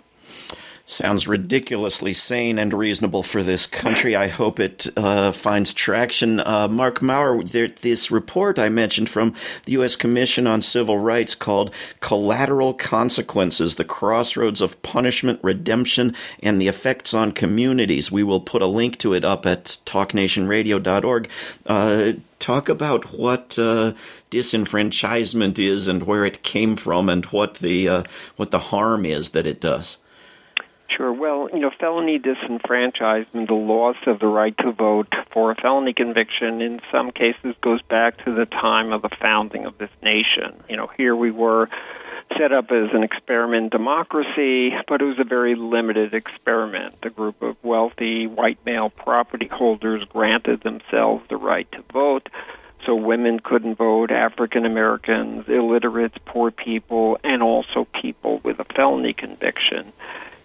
Sounds 0.91 1.25
ridiculously 1.25 2.11
sane 2.11 2.59
and 2.59 2.73
reasonable 2.73 3.23
for 3.23 3.43
this 3.43 3.65
country. 3.65 4.13
I 4.13 4.27
hope 4.27 4.59
it 4.59 4.89
uh, 4.97 5.31
finds 5.31 5.73
traction. 5.73 6.41
Uh, 6.41 6.67
Marc 6.67 6.99
Mauer, 6.99 7.49
there, 7.49 7.69
this 7.69 8.11
report 8.11 8.59
I 8.59 8.67
mentioned 8.67 9.09
from 9.09 9.33
the 9.63 9.71
U.S. 9.71 9.95
Commission 9.95 10.47
on 10.47 10.61
Civil 10.61 10.99
Rights 10.99 11.33
called 11.33 11.71
Collateral 12.01 12.73
Consequences 12.73 13.75
The 13.75 13.85
Crossroads 13.85 14.59
of 14.59 14.81
Punishment, 14.81 15.39
Redemption, 15.41 16.13
and 16.43 16.59
the 16.59 16.67
Effects 16.67 17.13
on 17.13 17.31
Communities. 17.31 18.11
We 18.11 18.23
will 18.23 18.41
put 18.41 18.61
a 18.61 18.67
link 18.67 18.97
to 18.97 19.13
it 19.13 19.23
up 19.23 19.45
at 19.45 19.77
talknationradio.org. 19.85 21.29
Uh, 21.67 22.13
talk 22.39 22.67
about 22.67 23.17
what 23.17 23.57
uh, 23.57 23.93
disenfranchisement 24.29 25.57
is 25.57 25.87
and 25.87 26.03
where 26.03 26.25
it 26.25 26.43
came 26.43 26.75
from 26.75 27.07
and 27.07 27.23
what 27.27 27.55
the 27.55 27.87
uh, 27.87 28.03
what 28.35 28.51
the 28.51 28.59
harm 28.59 29.05
is 29.05 29.29
that 29.29 29.47
it 29.47 29.61
does. 29.61 29.95
Sure. 30.97 31.13
Well, 31.13 31.49
you 31.53 31.59
know, 31.59 31.71
felony 31.79 32.19
disenfranchisement, 32.19 33.47
the 33.47 33.53
loss 33.53 33.95
of 34.07 34.19
the 34.19 34.27
right 34.27 34.57
to 34.57 34.71
vote 34.71 35.13
for 35.31 35.51
a 35.51 35.55
felony 35.55 35.93
conviction, 35.93 36.61
in 36.61 36.81
some 36.91 37.11
cases 37.11 37.55
goes 37.61 37.81
back 37.83 38.23
to 38.25 38.35
the 38.35 38.45
time 38.45 38.91
of 38.91 39.01
the 39.01 39.09
founding 39.21 39.65
of 39.65 39.77
this 39.77 39.89
nation. 40.03 40.61
You 40.69 40.77
know, 40.77 40.89
here 40.97 41.15
we 41.15 41.31
were 41.31 41.69
set 42.37 42.51
up 42.51 42.71
as 42.71 42.89
an 42.93 43.03
experiment 43.03 43.71
democracy, 43.71 44.73
but 44.87 45.01
it 45.01 45.05
was 45.05 45.19
a 45.19 45.23
very 45.23 45.55
limited 45.55 46.13
experiment. 46.13 46.95
A 47.03 47.09
group 47.09 47.41
of 47.41 47.55
wealthy 47.63 48.27
white 48.27 48.59
male 48.65 48.89
property 48.89 49.47
holders 49.47 50.03
granted 50.05 50.61
themselves 50.61 51.23
the 51.29 51.37
right 51.37 51.71
to 51.71 51.83
vote. 51.93 52.27
So 52.85 52.95
women 52.95 53.39
couldn't 53.39 53.75
vote, 53.75 54.11
African 54.11 54.65
Americans, 54.65 55.47
illiterates, 55.47 56.17
poor 56.25 56.51
people, 56.51 57.17
and 57.23 57.43
also 57.43 57.87
people 58.01 58.41
with 58.43 58.59
a 58.59 58.65
felony 58.65 59.13
conviction. 59.13 59.93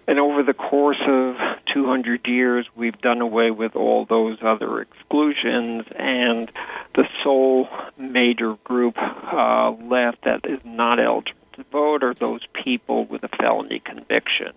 And 0.07 0.19
over 0.19 0.41
the 0.41 0.53
course 0.53 1.01
of 1.05 1.35
200 1.73 2.27
years, 2.27 2.65
we've 2.75 2.99
done 3.01 3.19
away 3.19 3.51
with 3.51 3.75
all 3.75 4.05
those 4.05 4.37
other 4.41 4.79
exclusions, 4.79 5.83
and 5.97 6.49
the 6.95 7.03
sole 7.23 7.67
major 7.97 8.55
group 8.63 8.95
uh, 8.97 9.71
left 9.71 10.23
that 10.23 10.45
is 10.45 10.59
not 10.63 10.99
eligible 10.99 11.37
to 11.53 11.63
vote 11.71 12.03
are 12.03 12.13
those 12.13 12.41
people 12.63 13.05
with 13.05 13.23
a 13.23 13.27
felony 13.27 13.79
conviction. 13.83 14.53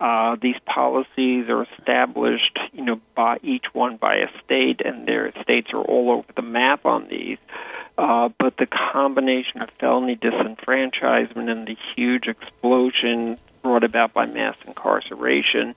Uh, 0.00 0.36
these 0.40 0.56
policies 0.66 1.48
are 1.48 1.64
established, 1.78 2.58
you 2.72 2.84
know, 2.84 3.00
by 3.16 3.38
each 3.42 3.66
one 3.72 3.96
by 3.96 4.16
a 4.16 4.26
state, 4.44 4.80
and 4.84 5.06
their 5.06 5.32
states 5.42 5.68
are 5.72 5.82
all 5.82 6.10
over 6.10 6.26
the 6.36 6.42
map 6.42 6.84
on 6.86 7.08
these. 7.08 7.38
Uh, 7.98 8.28
but 8.38 8.56
the 8.56 8.66
combination 8.66 9.62
of 9.62 9.68
felony 9.78 10.16
disenfranchisement 10.16 11.48
and 11.50 11.66
the 11.66 11.76
huge 11.94 12.26
explosion 12.26 13.38
brought 13.62 13.84
about 13.84 14.12
by 14.12 14.26
mass 14.26 14.56
incarceration 14.66 15.74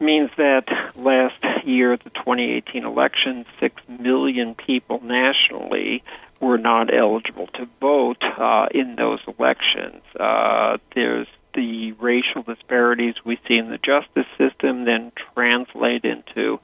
means 0.00 0.30
that 0.36 0.64
last 0.96 1.66
year 1.66 1.96
the 1.96 2.10
2018 2.10 2.84
election, 2.84 3.46
6 3.60 3.82
million 3.88 4.54
people 4.54 5.00
nationally 5.02 6.02
were 6.40 6.58
not 6.58 6.92
eligible 6.92 7.46
to 7.46 7.68
vote 7.80 8.22
uh, 8.22 8.66
in 8.72 8.96
those 8.96 9.20
elections. 9.26 10.02
Uh, 10.18 10.78
there's 10.94 11.28
the 11.54 11.92
racial 11.92 12.42
disparities 12.42 13.14
we 13.24 13.38
see 13.46 13.56
in 13.56 13.70
the 13.70 13.78
justice 13.78 14.26
system 14.36 14.84
then 14.84 15.12
translate 15.34 16.04
into 16.04 16.58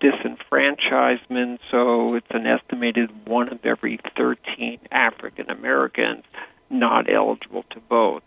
disenfranchisement. 0.00 1.58
So 1.70 2.14
it's 2.14 2.30
an 2.30 2.46
estimated 2.46 3.10
one 3.26 3.48
of 3.48 3.64
every 3.66 3.98
13 4.16 4.78
African 4.92 5.50
Americans 5.50 6.24
not 6.70 7.10
eligible 7.12 7.64
to 7.70 7.80
vote. 7.88 8.22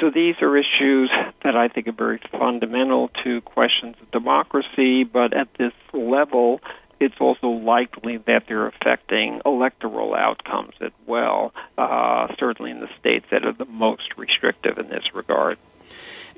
So 0.00 0.10
these 0.10 0.36
are 0.42 0.56
issues 0.56 1.10
that 1.42 1.56
I 1.56 1.68
think 1.68 1.88
are 1.88 1.92
very 1.92 2.20
fundamental 2.30 3.10
to 3.24 3.40
questions 3.40 3.96
of 4.00 4.10
democracy, 4.12 5.02
but 5.02 5.32
at 5.32 5.48
this 5.58 5.72
level, 5.92 6.60
it's 7.00 7.16
also 7.20 7.48
likely 7.48 8.18
that 8.18 8.44
they're 8.48 8.68
affecting 8.68 9.40
electoral 9.44 10.14
outcomes 10.14 10.74
as 10.80 10.92
well, 11.06 11.52
uh, 11.76 12.28
certainly 12.38 12.70
in 12.70 12.80
the 12.80 12.88
states 13.00 13.26
that 13.30 13.44
are 13.44 13.52
the 13.52 13.64
most 13.64 14.16
restrictive 14.16 14.78
in 14.78 14.88
this 14.88 15.04
regard. 15.14 15.58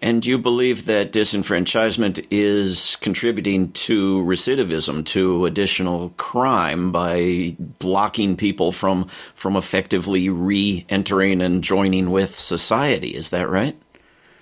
And 0.03 0.23
do 0.23 0.31
you 0.31 0.39
believe 0.39 0.87
that 0.87 1.13
disenfranchisement 1.13 2.27
is 2.31 2.97
contributing 2.97 3.73
to 3.73 4.21
recidivism, 4.23 5.05
to 5.07 5.45
additional 5.45 6.11
crime 6.17 6.91
by 6.91 7.55
blocking 7.59 8.37
people 8.37 8.73
from 8.73 9.09
from 9.35 9.57
effectively 9.57 10.29
re-entering 10.29 11.43
and 11.43 11.63
joining 11.63 12.11
with 12.11 12.37
society? 12.37 13.15
Is 13.15 13.31
that 13.31 13.49
right? 13.49 13.77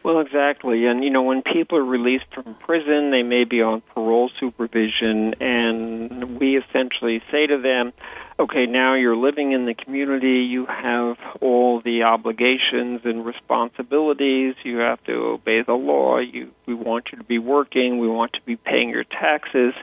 Well, 0.09 0.21
exactly. 0.21 0.87
And, 0.87 1.05
you 1.05 1.11
know, 1.11 1.21
when 1.21 1.43
people 1.43 1.77
are 1.77 1.85
released 1.85 2.33
from 2.33 2.55
prison, 2.55 3.11
they 3.11 3.23
may 3.23 3.45
be 3.45 3.61
on 3.61 3.83
parole 3.95 4.31
supervision, 4.41 5.35
and 5.39 6.41
we 6.41 6.57
essentially 6.57 7.21
say 7.31 7.47
to 7.47 7.61
them, 7.61 7.93
okay, 8.41 8.65
now 8.65 8.95
you're 8.95 9.19
living 9.19 9.53
in 9.53 9.67
the 9.67 9.75
community, 9.75 10.47
you 10.51 10.65
have 10.65 11.19
all 11.43 11.83
the 11.83 12.05
obligations 12.05 13.03
and 13.05 13.27
responsibilities, 13.27 14.55
you 14.65 14.79
have 14.79 15.05
to 15.05 15.13
obey 15.13 15.61
the 15.61 15.75
law, 15.75 16.17
you, 16.17 16.53
we 16.65 16.73
want 16.73 17.09
you 17.13 17.19
to 17.19 17.25
be 17.25 17.39
working, 17.39 17.99
we 17.99 18.09
want 18.09 18.33
to 18.33 18.41
be 18.47 18.57
paying 18.57 18.89
your 18.89 19.05
taxes, 19.05 19.75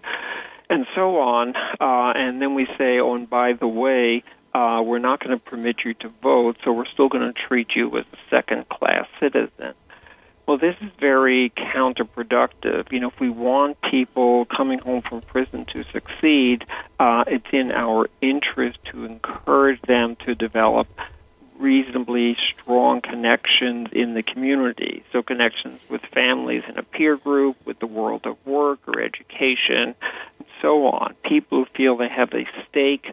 and 0.72 0.88
so 0.96 1.20
on. 1.20 1.54
Uh, 1.80 2.14
and 2.16 2.42
then 2.42 2.56
we 2.56 2.66
say, 2.80 3.00
oh, 3.00 3.14
and 3.14 3.30
by 3.30 3.54
the 3.54 3.68
way, 3.68 4.24
uh, 4.56 4.82
we're 4.84 4.98
not 4.98 5.20
going 5.20 5.38
to 5.38 5.46
permit 5.46 5.76
you 5.86 5.94
to 5.94 6.10
vote, 6.24 6.58
so 6.64 6.74
we're 6.74 6.88
still 6.92 7.10
going 7.10 7.32
to 7.32 7.40
treat 7.48 7.76
you 7.76 7.96
as 8.00 8.06
a 8.12 8.18
second 8.32 8.68
class 8.70 9.06
citizen. 9.20 9.76
Well, 10.48 10.60
this 10.60 10.76
is 10.80 10.92
very 11.00 11.52
counterproductive. 11.58 12.92
You 12.92 13.00
know, 13.00 13.08
if 13.10 13.20
we 13.20 13.30
want 13.30 13.78
people 13.82 14.46
coming 14.46 14.78
home 14.78 15.02
from 15.02 15.22
prison 15.22 15.66
to 15.74 15.84
succeed, 15.92 16.66
uh, 17.00 17.24
it's 17.26 17.48
in 17.52 17.72
our 17.72 18.08
interest 18.22 18.78
to 18.92 19.06
encourage 19.06 19.82
them 19.82 20.16
to 20.28 20.36
develop 20.36 20.88
reasonably 21.58 22.38
strong 22.54 23.02
connections 23.02 23.88
in 23.92 24.14
the 24.14 24.22
community. 24.22 25.04
So, 25.12 25.24
connections 25.24 25.80
with 25.90 26.02
families 26.14 26.64
in 26.70 26.78
a 26.78 26.84
peer 26.84 27.18
group, 27.18 27.58
with 27.66 27.80
the 27.80 27.88
world 27.88 28.26
of 28.26 28.38
work 28.46 28.80
or 28.88 29.02
education, 29.02 29.96
and 30.38 30.48
so 30.62 30.86
on. 30.88 31.16
People 31.24 31.64
who 31.64 31.66
feel 31.76 31.98
they 31.98 32.10
have 32.10 32.34
a 32.34 32.48
stake 32.70 33.12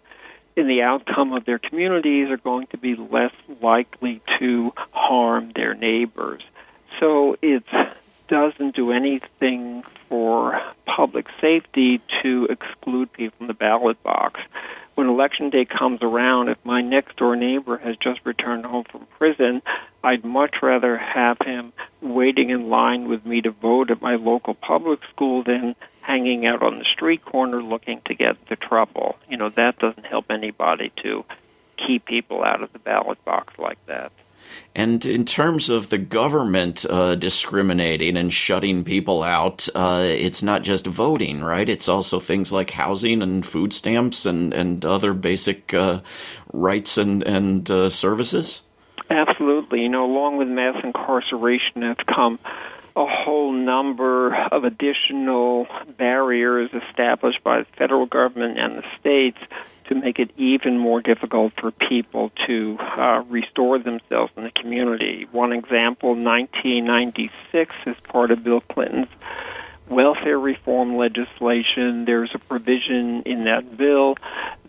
in 0.55 0.67
the 0.67 0.83
outcome 0.83 1.33
of 1.33 1.47
their 1.47 1.59
communities 1.59 2.29
are 2.29 2.37
going 2.37 2.67
to 2.69 2.77
be 2.77 2.95
less 2.95 3.33
likely 3.63 4.21
to 4.39 4.73
harm 4.91 5.53
their 5.55 5.73
neighbors. 5.73 6.43
So 7.03 7.37
it 7.43 7.65
doesn't 8.29 8.77
do 8.77 8.93
anything 8.93 9.83
for 10.09 10.61
public 10.87 11.27
safety 11.41 12.01
to 12.23 12.47
exclude 12.49 13.13
people 13.13 13.39
from 13.39 13.49
the 13.49 13.55
ballot 13.55 14.01
box. 14.05 14.41
When 14.95 15.09
election 15.09 15.51
day 15.51 15.65
comes 15.65 15.99
around, 16.01 16.49
if 16.49 16.59
my 16.63 16.81
next 16.81 17.17
door 17.17 17.35
neighbor 17.35 17.77
has 17.79 17.97
just 17.97 18.21
returned 18.23 18.65
home 18.67 18.85
from 18.89 19.09
prison, 19.19 19.63
I'd 20.05 20.25
much 20.25 20.55
rather 20.63 20.97
have 20.97 21.39
him 21.45 21.73
waiting 22.01 22.51
in 22.51 22.69
line 22.69 23.09
with 23.09 23.27
me 23.27 23.41
to 23.41 23.51
vote 23.51 23.91
at 23.91 24.01
my 24.01 24.15
local 24.15 24.55
public 24.55 25.01
school 25.13 25.43
than 25.43 25.75
hanging 26.03 26.47
out 26.47 26.63
on 26.63 26.79
the 26.79 26.85
street 26.85 27.25
corner 27.25 27.61
looking 27.61 28.01
to 28.07 28.15
get 28.15 28.37
into 28.43 28.55
trouble. 28.55 29.17
You 29.29 29.39
know, 29.39 29.51
that 29.57 29.81
doesn't 29.81 30.07
help 30.07 30.27
anybody 30.31 30.93
to 31.03 31.25
keep 31.85 32.05
people 32.05 32.45
out 32.45 32.63
of 32.63 32.73
the 32.73 32.79
ballot 32.79 33.25
box 33.25 33.55
like 33.59 33.85
that. 33.87 34.13
And 34.75 35.05
in 35.05 35.25
terms 35.25 35.71
of 35.71 35.91
the 35.91 35.99
government 35.99 36.87
uh, 36.89 37.15
discriminating 37.15 38.17
and 38.17 38.33
shutting 38.33 38.85
people 38.85 39.23
out, 39.23 39.69
uh, 39.75 40.05
it's 40.07 40.43
not 40.43 40.63
just 40.63 40.87
voting, 40.87 41.43
right? 41.43 41.69
It's 41.69 41.89
also 41.89 42.21
things 42.21 42.53
like 42.53 42.71
housing 42.71 43.23
and 43.23 43.45
food 43.45 43.73
stamps 43.73 44.27
and, 44.27 44.53
and 44.55 44.85
other 44.85 45.13
basic 45.15 45.75
uh, 45.75 46.01
rights 46.53 46.99
and, 46.99 47.23
and 47.23 47.71
uh, 47.71 47.89
services? 47.89 48.63
Absolutely. 49.11 49.81
You 49.81 49.89
know, 49.89 50.05
along 50.05 50.39
with 50.39 50.49
mass 50.49 50.77
incarceration 50.83 51.83
has 51.83 51.97
come 52.07 52.39
a 52.95 53.07
whole 53.07 53.53
number 53.53 54.35
of 54.35 54.65
additional 54.65 55.67
barriers 55.97 56.71
established 56.89 57.43
by 57.43 57.61
the 57.61 57.67
federal 57.77 58.07
government 58.07 58.59
and 58.59 58.79
the 58.79 58.85
states 59.01 59.39
to 59.93 60.01
make 60.01 60.19
it 60.19 60.31
even 60.37 60.79
more 60.79 61.01
difficult 61.01 61.53
for 61.61 61.71
people 61.71 62.31
to 62.47 62.79
uh, 62.81 63.23
restore 63.29 63.79
themselves 63.79 64.33
in 64.37 64.45
the 64.45 64.51
community. 64.51 65.27
One 65.33 65.53
example, 65.53 66.11
1996, 66.11 67.75
as 67.87 67.97
part 68.09 68.31
of 68.31 68.45
Bill 68.45 68.61
Clinton's 68.61 69.09
welfare 69.89 70.39
reform 70.39 70.97
legislation, 70.97 72.05
there's 72.07 72.31
a 72.35 72.39
provision 72.39 73.23
in 73.27 73.45
that 73.45 73.77
bill 73.77 74.15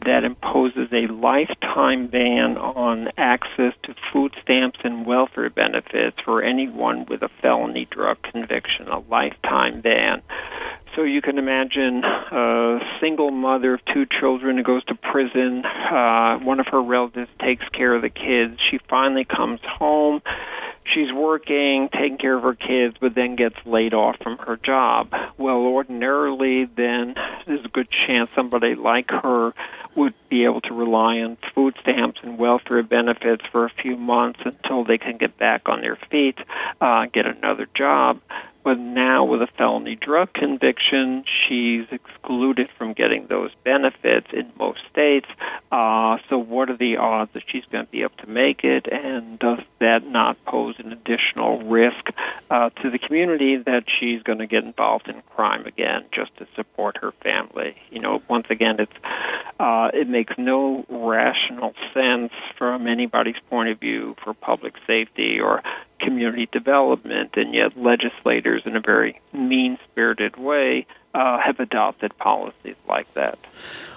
that 0.06 0.24
imposes 0.24 0.92
a 0.92 1.08
lifetime 1.14 2.08
ban 2.08 2.58
on 2.58 3.10
access 3.18 3.74
to 3.84 3.96
food 4.12 4.36
stamps 4.42 4.80
and 4.84 5.06
welfare 5.06 5.50
benefits 5.50 6.18
for 6.26 6.44
anyone 6.44 7.06
with 7.06 7.22
a 7.22 7.30
felony 7.42 7.88
drug 7.90 8.18
conviction, 8.24 8.88
a 8.90 9.00
lifetime 9.00 9.80
ban. 9.82 10.22
So 10.96 11.04
you 11.04 11.22
can 11.22 11.40
imagine 11.40 12.04
a 12.04 12.80
single 13.02 13.32
mother 13.32 13.74
of 13.74 13.82
two 13.94 14.06
children 14.20 14.58
who 14.58 14.64
goes 14.64 14.84
to 14.86 14.96
prison. 14.96 15.66
Uh, 15.66 16.38
one 16.40 16.60
of 16.60 16.68
her 16.68 16.82
relatives 16.82 17.32
takes 17.40 17.68
care 17.70 17.96
of 17.96 18.04
the 18.04 18.10
kids. 18.10 18.60
She 18.70 18.80
finally 18.90 19.26
comes 19.26 19.60
home 19.64 20.22
she's 20.94 21.12
working, 21.14 21.90
taking 21.92 22.18
care 22.18 22.36
of 22.36 22.44
her 22.44 22.56
kids, 22.56 22.96
but 23.00 23.16
then 23.16 23.36
gets 23.36 23.56
laid 23.66 23.94
off 23.94 24.18
from 24.22 24.38
her 24.40 24.58
job. 24.58 25.12
Well, 25.38 25.58
ordinarily, 25.58 26.66
then 26.66 27.16
there's 27.46 27.66
a 27.66 27.70
good 27.70 27.88
chance 28.08 28.30
somebody 28.36 28.76
like 28.76 29.10
her 29.10 29.54
would 29.96 30.14
be 30.30 30.46
able 30.46 30.62
to 30.62 30.74
rely 30.74 31.20
on 31.20 31.38
food 31.54 31.76
stamps 31.82 32.20
and 32.24 32.38
welfare 32.38 32.82
benefits 32.84 33.44
for 33.52 33.66
a 33.66 33.72
few 33.82 33.96
months 33.96 34.40
until 34.44 34.84
they 34.84 34.98
can 34.98 35.18
get 35.18 35.38
back 35.38 35.64
on 35.68 35.82
their 35.82 35.98
feet, 36.10 36.38
uh, 36.82 37.06
get 37.14 37.26
another 37.26 37.68
job. 37.76 38.20
But 38.64 38.80
now, 38.80 39.26
with 39.26 39.42
a 39.42 39.48
felony 39.58 39.96
drug 39.96 40.32
conviction, 40.34 41.26
she's 41.26 41.86
excluded 41.92 42.70
from 42.78 42.94
getting 42.94 43.28
those 43.28 43.52
benefits 43.66 44.28
in 44.32 44.52
most 44.58 44.80
states. 44.90 45.28
Uh, 45.70 46.18
so, 46.30 46.38
what 46.38 46.70
are 46.70 46.78
the 46.78 46.96
odds 46.98 47.32
that 47.34 47.44
she's 47.46 47.66
going 47.66 47.86
to 47.86 47.92
be 47.92 48.02
able 48.04 48.16
to 48.20 48.28
make 48.28 48.64
it? 48.64 48.88
And 48.90 49.38
does 49.38 49.60
that 49.80 50.08
not 50.08 50.44
pose 50.46 50.76
an 50.78 50.94
additional 50.94 51.62
risk 51.64 52.10
uh, 52.50 52.70
to 52.82 52.90
the 52.90 53.00
community 53.00 53.58
that 53.58 53.84
she's 54.00 54.24
going 54.24 54.40
to 54.40 54.48
get 54.48 54.64
involved 54.64 55.10
in 55.10 55.22
crime 55.36 55.66
again 55.66 56.06
just 56.14 56.36
to 56.38 56.48
support 56.56 56.98
her 57.02 57.12
family? 57.22 57.76
You 57.92 58.00
know, 58.00 58.22
once 58.30 58.48
again, 58.50 58.78
it's 58.80 58.94
uh, 59.60 59.90
it 59.94 60.08
makes 60.08 60.34
no 60.38 60.86
rational 60.88 61.74
sense 61.94 62.32
from 62.58 62.88
anybody's 62.88 63.36
point 63.50 63.70
of 63.70 63.80
view 63.80 64.16
for 64.24 64.34
public 64.34 64.74
safety 64.88 65.40
or 65.40 65.62
community 66.00 66.48
development, 66.52 67.32
and 67.36 67.54
yet 67.54 67.78
legislators, 67.78 68.64
in 68.66 68.76
a 68.76 68.82
very 68.82 69.20
mean 69.32 69.78
spirited 69.90 70.38
way, 70.38 70.86
uh, 71.14 71.40
have 71.40 71.60
adopted 71.60 72.18
policies 72.18 72.76
like 72.88 73.12
that. 73.14 73.38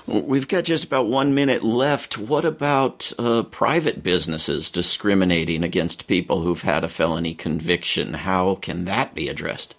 We've 0.06 0.46
got 0.46 0.64
just 0.64 0.84
about 0.84 1.08
one 1.08 1.34
minute 1.34 1.64
left. 1.64 2.16
What 2.16 2.44
about 2.44 3.12
uh, 3.18 3.42
private 3.44 4.02
businesses 4.02 4.70
discriminating 4.70 5.64
against 5.64 6.06
people 6.06 6.42
who've 6.42 6.62
had 6.62 6.84
a 6.84 6.88
felony 6.88 7.34
conviction? 7.34 8.14
How 8.14 8.54
can 8.56 8.84
that 8.84 9.14
be 9.14 9.28
addressed? 9.28 9.74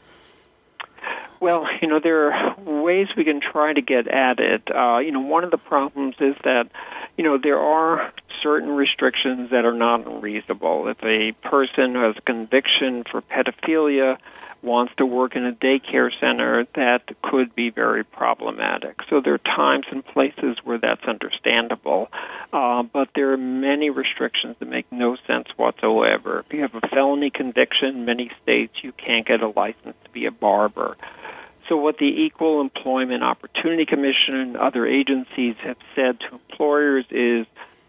Well, 1.39 1.67
you 1.81 1.87
know, 1.87 1.99
there 2.01 2.31
are 2.31 2.55
ways 2.59 3.07
we 3.15 3.23
can 3.23 3.41
try 3.41 3.73
to 3.73 3.81
get 3.81 4.07
at 4.07 4.39
it. 4.39 4.63
Uh, 4.73 4.99
you 4.99 5.11
know, 5.11 5.21
one 5.21 5.43
of 5.43 5.51
the 5.51 5.57
problems 5.57 6.15
is 6.19 6.35
that, 6.43 6.69
you 7.17 7.23
know, 7.23 7.37
there 7.41 7.59
are 7.59 8.11
certain 8.41 8.69
restrictions 8.69 9.49
that 9.51 9.65
are 9.65 9.73
not 9.73 10.05
unreasonable. 10.05 10.87
If 10.87 11.03
a 11.03 11.31
person 11.47 11.95
has 11.95 12.15
a 12.17 12.21
conviction 12.21 13.03
for 13.09 13.21
pedophilia 13.21 14.17
wants 14.61 14.93
to 14.97 15.05
work 15.05 15.35
in 15.35 15.45
a 15.45 15.51
daycare 15.51 16.09
center, 16.19 16.65
that 16.75 17.01
could 17.21 17.55
be 17.55 17.69
very 17.69 18.03
problematic. 18.03 18.97
So 19.09 19.21
there 19.21 19.33
are 19.33 19.37
times 19.39 19.85
and 19.91 20.05
places 20.05 20.57
where 20.63 20.77
that's 20.77 21.03
understandable, 21.05 22.09
uh, 22.51 22.83
but 22.83 23.09
there 23.15 23.31
are 23.33 23.37
many 23.37 23.89
restrictions 23.89 24.55
that 24.59 24.67
make 24.67 24.91
no 24.91 25.17
sense 25.27 25.47
whatsoever. 25.55 26.43
If 26.45 26.53
you 26.53 26.61
have 26.61 26.75
a 26.75 26.87
felony 26.87 27.29
conviction, 27.29 28.05
many 28.05 28.31
states 28.41 28.73
you 28.81 28.91
can't 28.93 29.25
get 29.25 29.41
a 29.41 29.47
license 29.47 29.95
to 30.03 30.09
be 30.11 30.25
a 30.25 30.31
barber. 30.31 30.97
So, 31.69 31.75
what 31.75 31.97
the 31.97 32.05
Equal 32.05 32.61
Employment 32.61 33.23
Opportunity 33.23 33.85
Commission 33.85 34.35
and 34.35 34.57
other 34.57 34.85
agencies 34.85 35.55
have 35.63 35.77
said 35.95 36.19
to 36.21 36.35
employers 36.35 37.05
is 37.11 37.45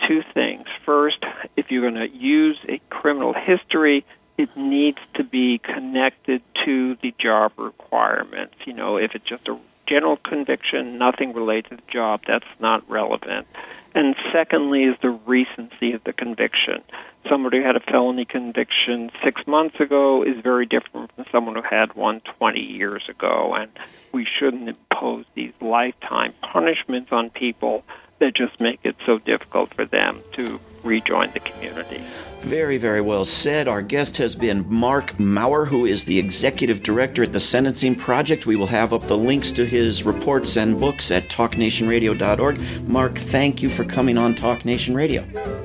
two 0.07 0.22
things. 0.35 0.66
First, 0.85 1.18
if 1.57 1.66
you're 1.70 1.88
going 1.88 2.11
to 2.11 2.16
use 2.16 2.59
a 2.68 2.81
criminal 2.90 3.35
history, 3.35 4.04
it 4.38 4.57
needs 4.57 4.98
to 5.14 5.24
be 5.24 5.59
connected 5.59 6.40
to 6.64 6.96
the 7.03 7.12
job 7.18 7.53
requirements. 7.59 8.55
You 8.64 8.72
know, 8.72 8.96
if 8.96 9.14
it's 9.14 9.27
just 9.27 9.48
a 9.48 9.59
general 9.88 10.16
conviction, 10.16 10.96
nothing 10.96 11.33
related 11.33 11.70
to 11.70 11.77
the 11.77 11.92
job, 11.92 12.22
that's 12.27 12.46
not 12.61 12.88
relevant. 12.88 13.48
And 13.94 14.14
secondly, 14.33 14.85
is 14.85 14.96
the 15.03 15.11
recency 15.11 15.92
of 15.92 16.05
the 16.05 16.12
conviction. 16.12 16.83
Somebody 17.29 17.59
who 17.59 17.64
had 17.64 17.74
a 17.74 17.81
felony 17.81 18.24
conviction 18.24 19.11
six 19.24 19.44
months 19.46 19.81
ago 19.81 20.22
is 20.22 20.40
very 20.42 20.66
different 20.66 21.11
from 21.12 21.24
someone 21.33 21.57
who 21.57 21.62
had 21.62 21.94
one 21.94 22.20
20 22.38 22.61
years 22.61 23.03
ago. 23.09 23.55
And 23.55 23.70
we 24.12 24.24
shouldn't 24.38 24.68
impose 24.68 25.24
these 25.35 25.53
lifetime 25.61 26.33
punishments 26.42 27.11
on 27.11 27.31
people 27.31 27.83
that 28.20 28.37
just 28.37 28.61
make 28.61 28.81
it 28.85 28.94
so 29.05 29.18
difficult 29.18 29.74
for 29.74 29.85
them 29.85 30.22
to 30.35 30.61
rejoin 30.83 31.31
the 31.33 31.41
community. 31.41 32.03
Very, 32.41 32.79
very 32.79 33.01
well 33.01 33.25
said. 33.25 33.67
Our 33.67 33.83
guest 33.83 34.17
has 34.19 34.37
been 34.37 34.64
Marc 34.73 35.07
Mauer, 35.19 35.67
who 35.67 35.87
is 35.87 36.05
the 36.05 36.17
executive 36.19 36.83
director 36.83 37.25
at 37.25 37.33
the 37.33 37.41
Sentencing 37.41 37.97
Project. 37.97 38.47
We 38.47 38.55
will 38.57 38.67
have 38.67 38.93
up 38.93 39.09
the 39.09 39.17
links 39.17 39.51
to 39.53 39.64
his 39.67 40.05
reports 40.05 40.57
and 40.57 40.79
books 40.79 41.11
at 41.11 41.25
talknationradio.org. 41.25 42.88
Marc, 42.88 43.19
thank 43.19 43.61
you 43.61 43.69
for 43.69 43.83
coming 43.85 44.17
on 44.17 44.35
Talk 44.35 44.64
Nation 44.64 44.95
Radio. 44.95 45.23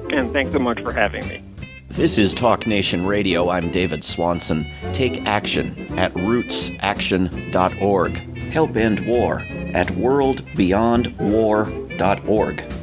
And 0.10 0.34
thanks 0.34 0.52
so 0.52 0.58
much 0.60 0.82
for 0.82 0.92
having 0.92 1.28
me. 1.28 1.44
This 1.90 2.18
is 2.18 2.34
Talk 2.34 2.66
Nation 2.66 3.06
Radio. 3.06 3.52
I'm 3.52 3.72
David 3.72 4.04
Swanson. 4.04 4.66
Take 4.94 5.28
action 5.28 5.76
at 6.00 6.12
rootsaction.org. 6.16 8.12
Help 8.52 8.76
end 8.76 9.06
war 9.06 9.44
at 9.76 9.90
worldbeyondwar.org. 9.90 12.83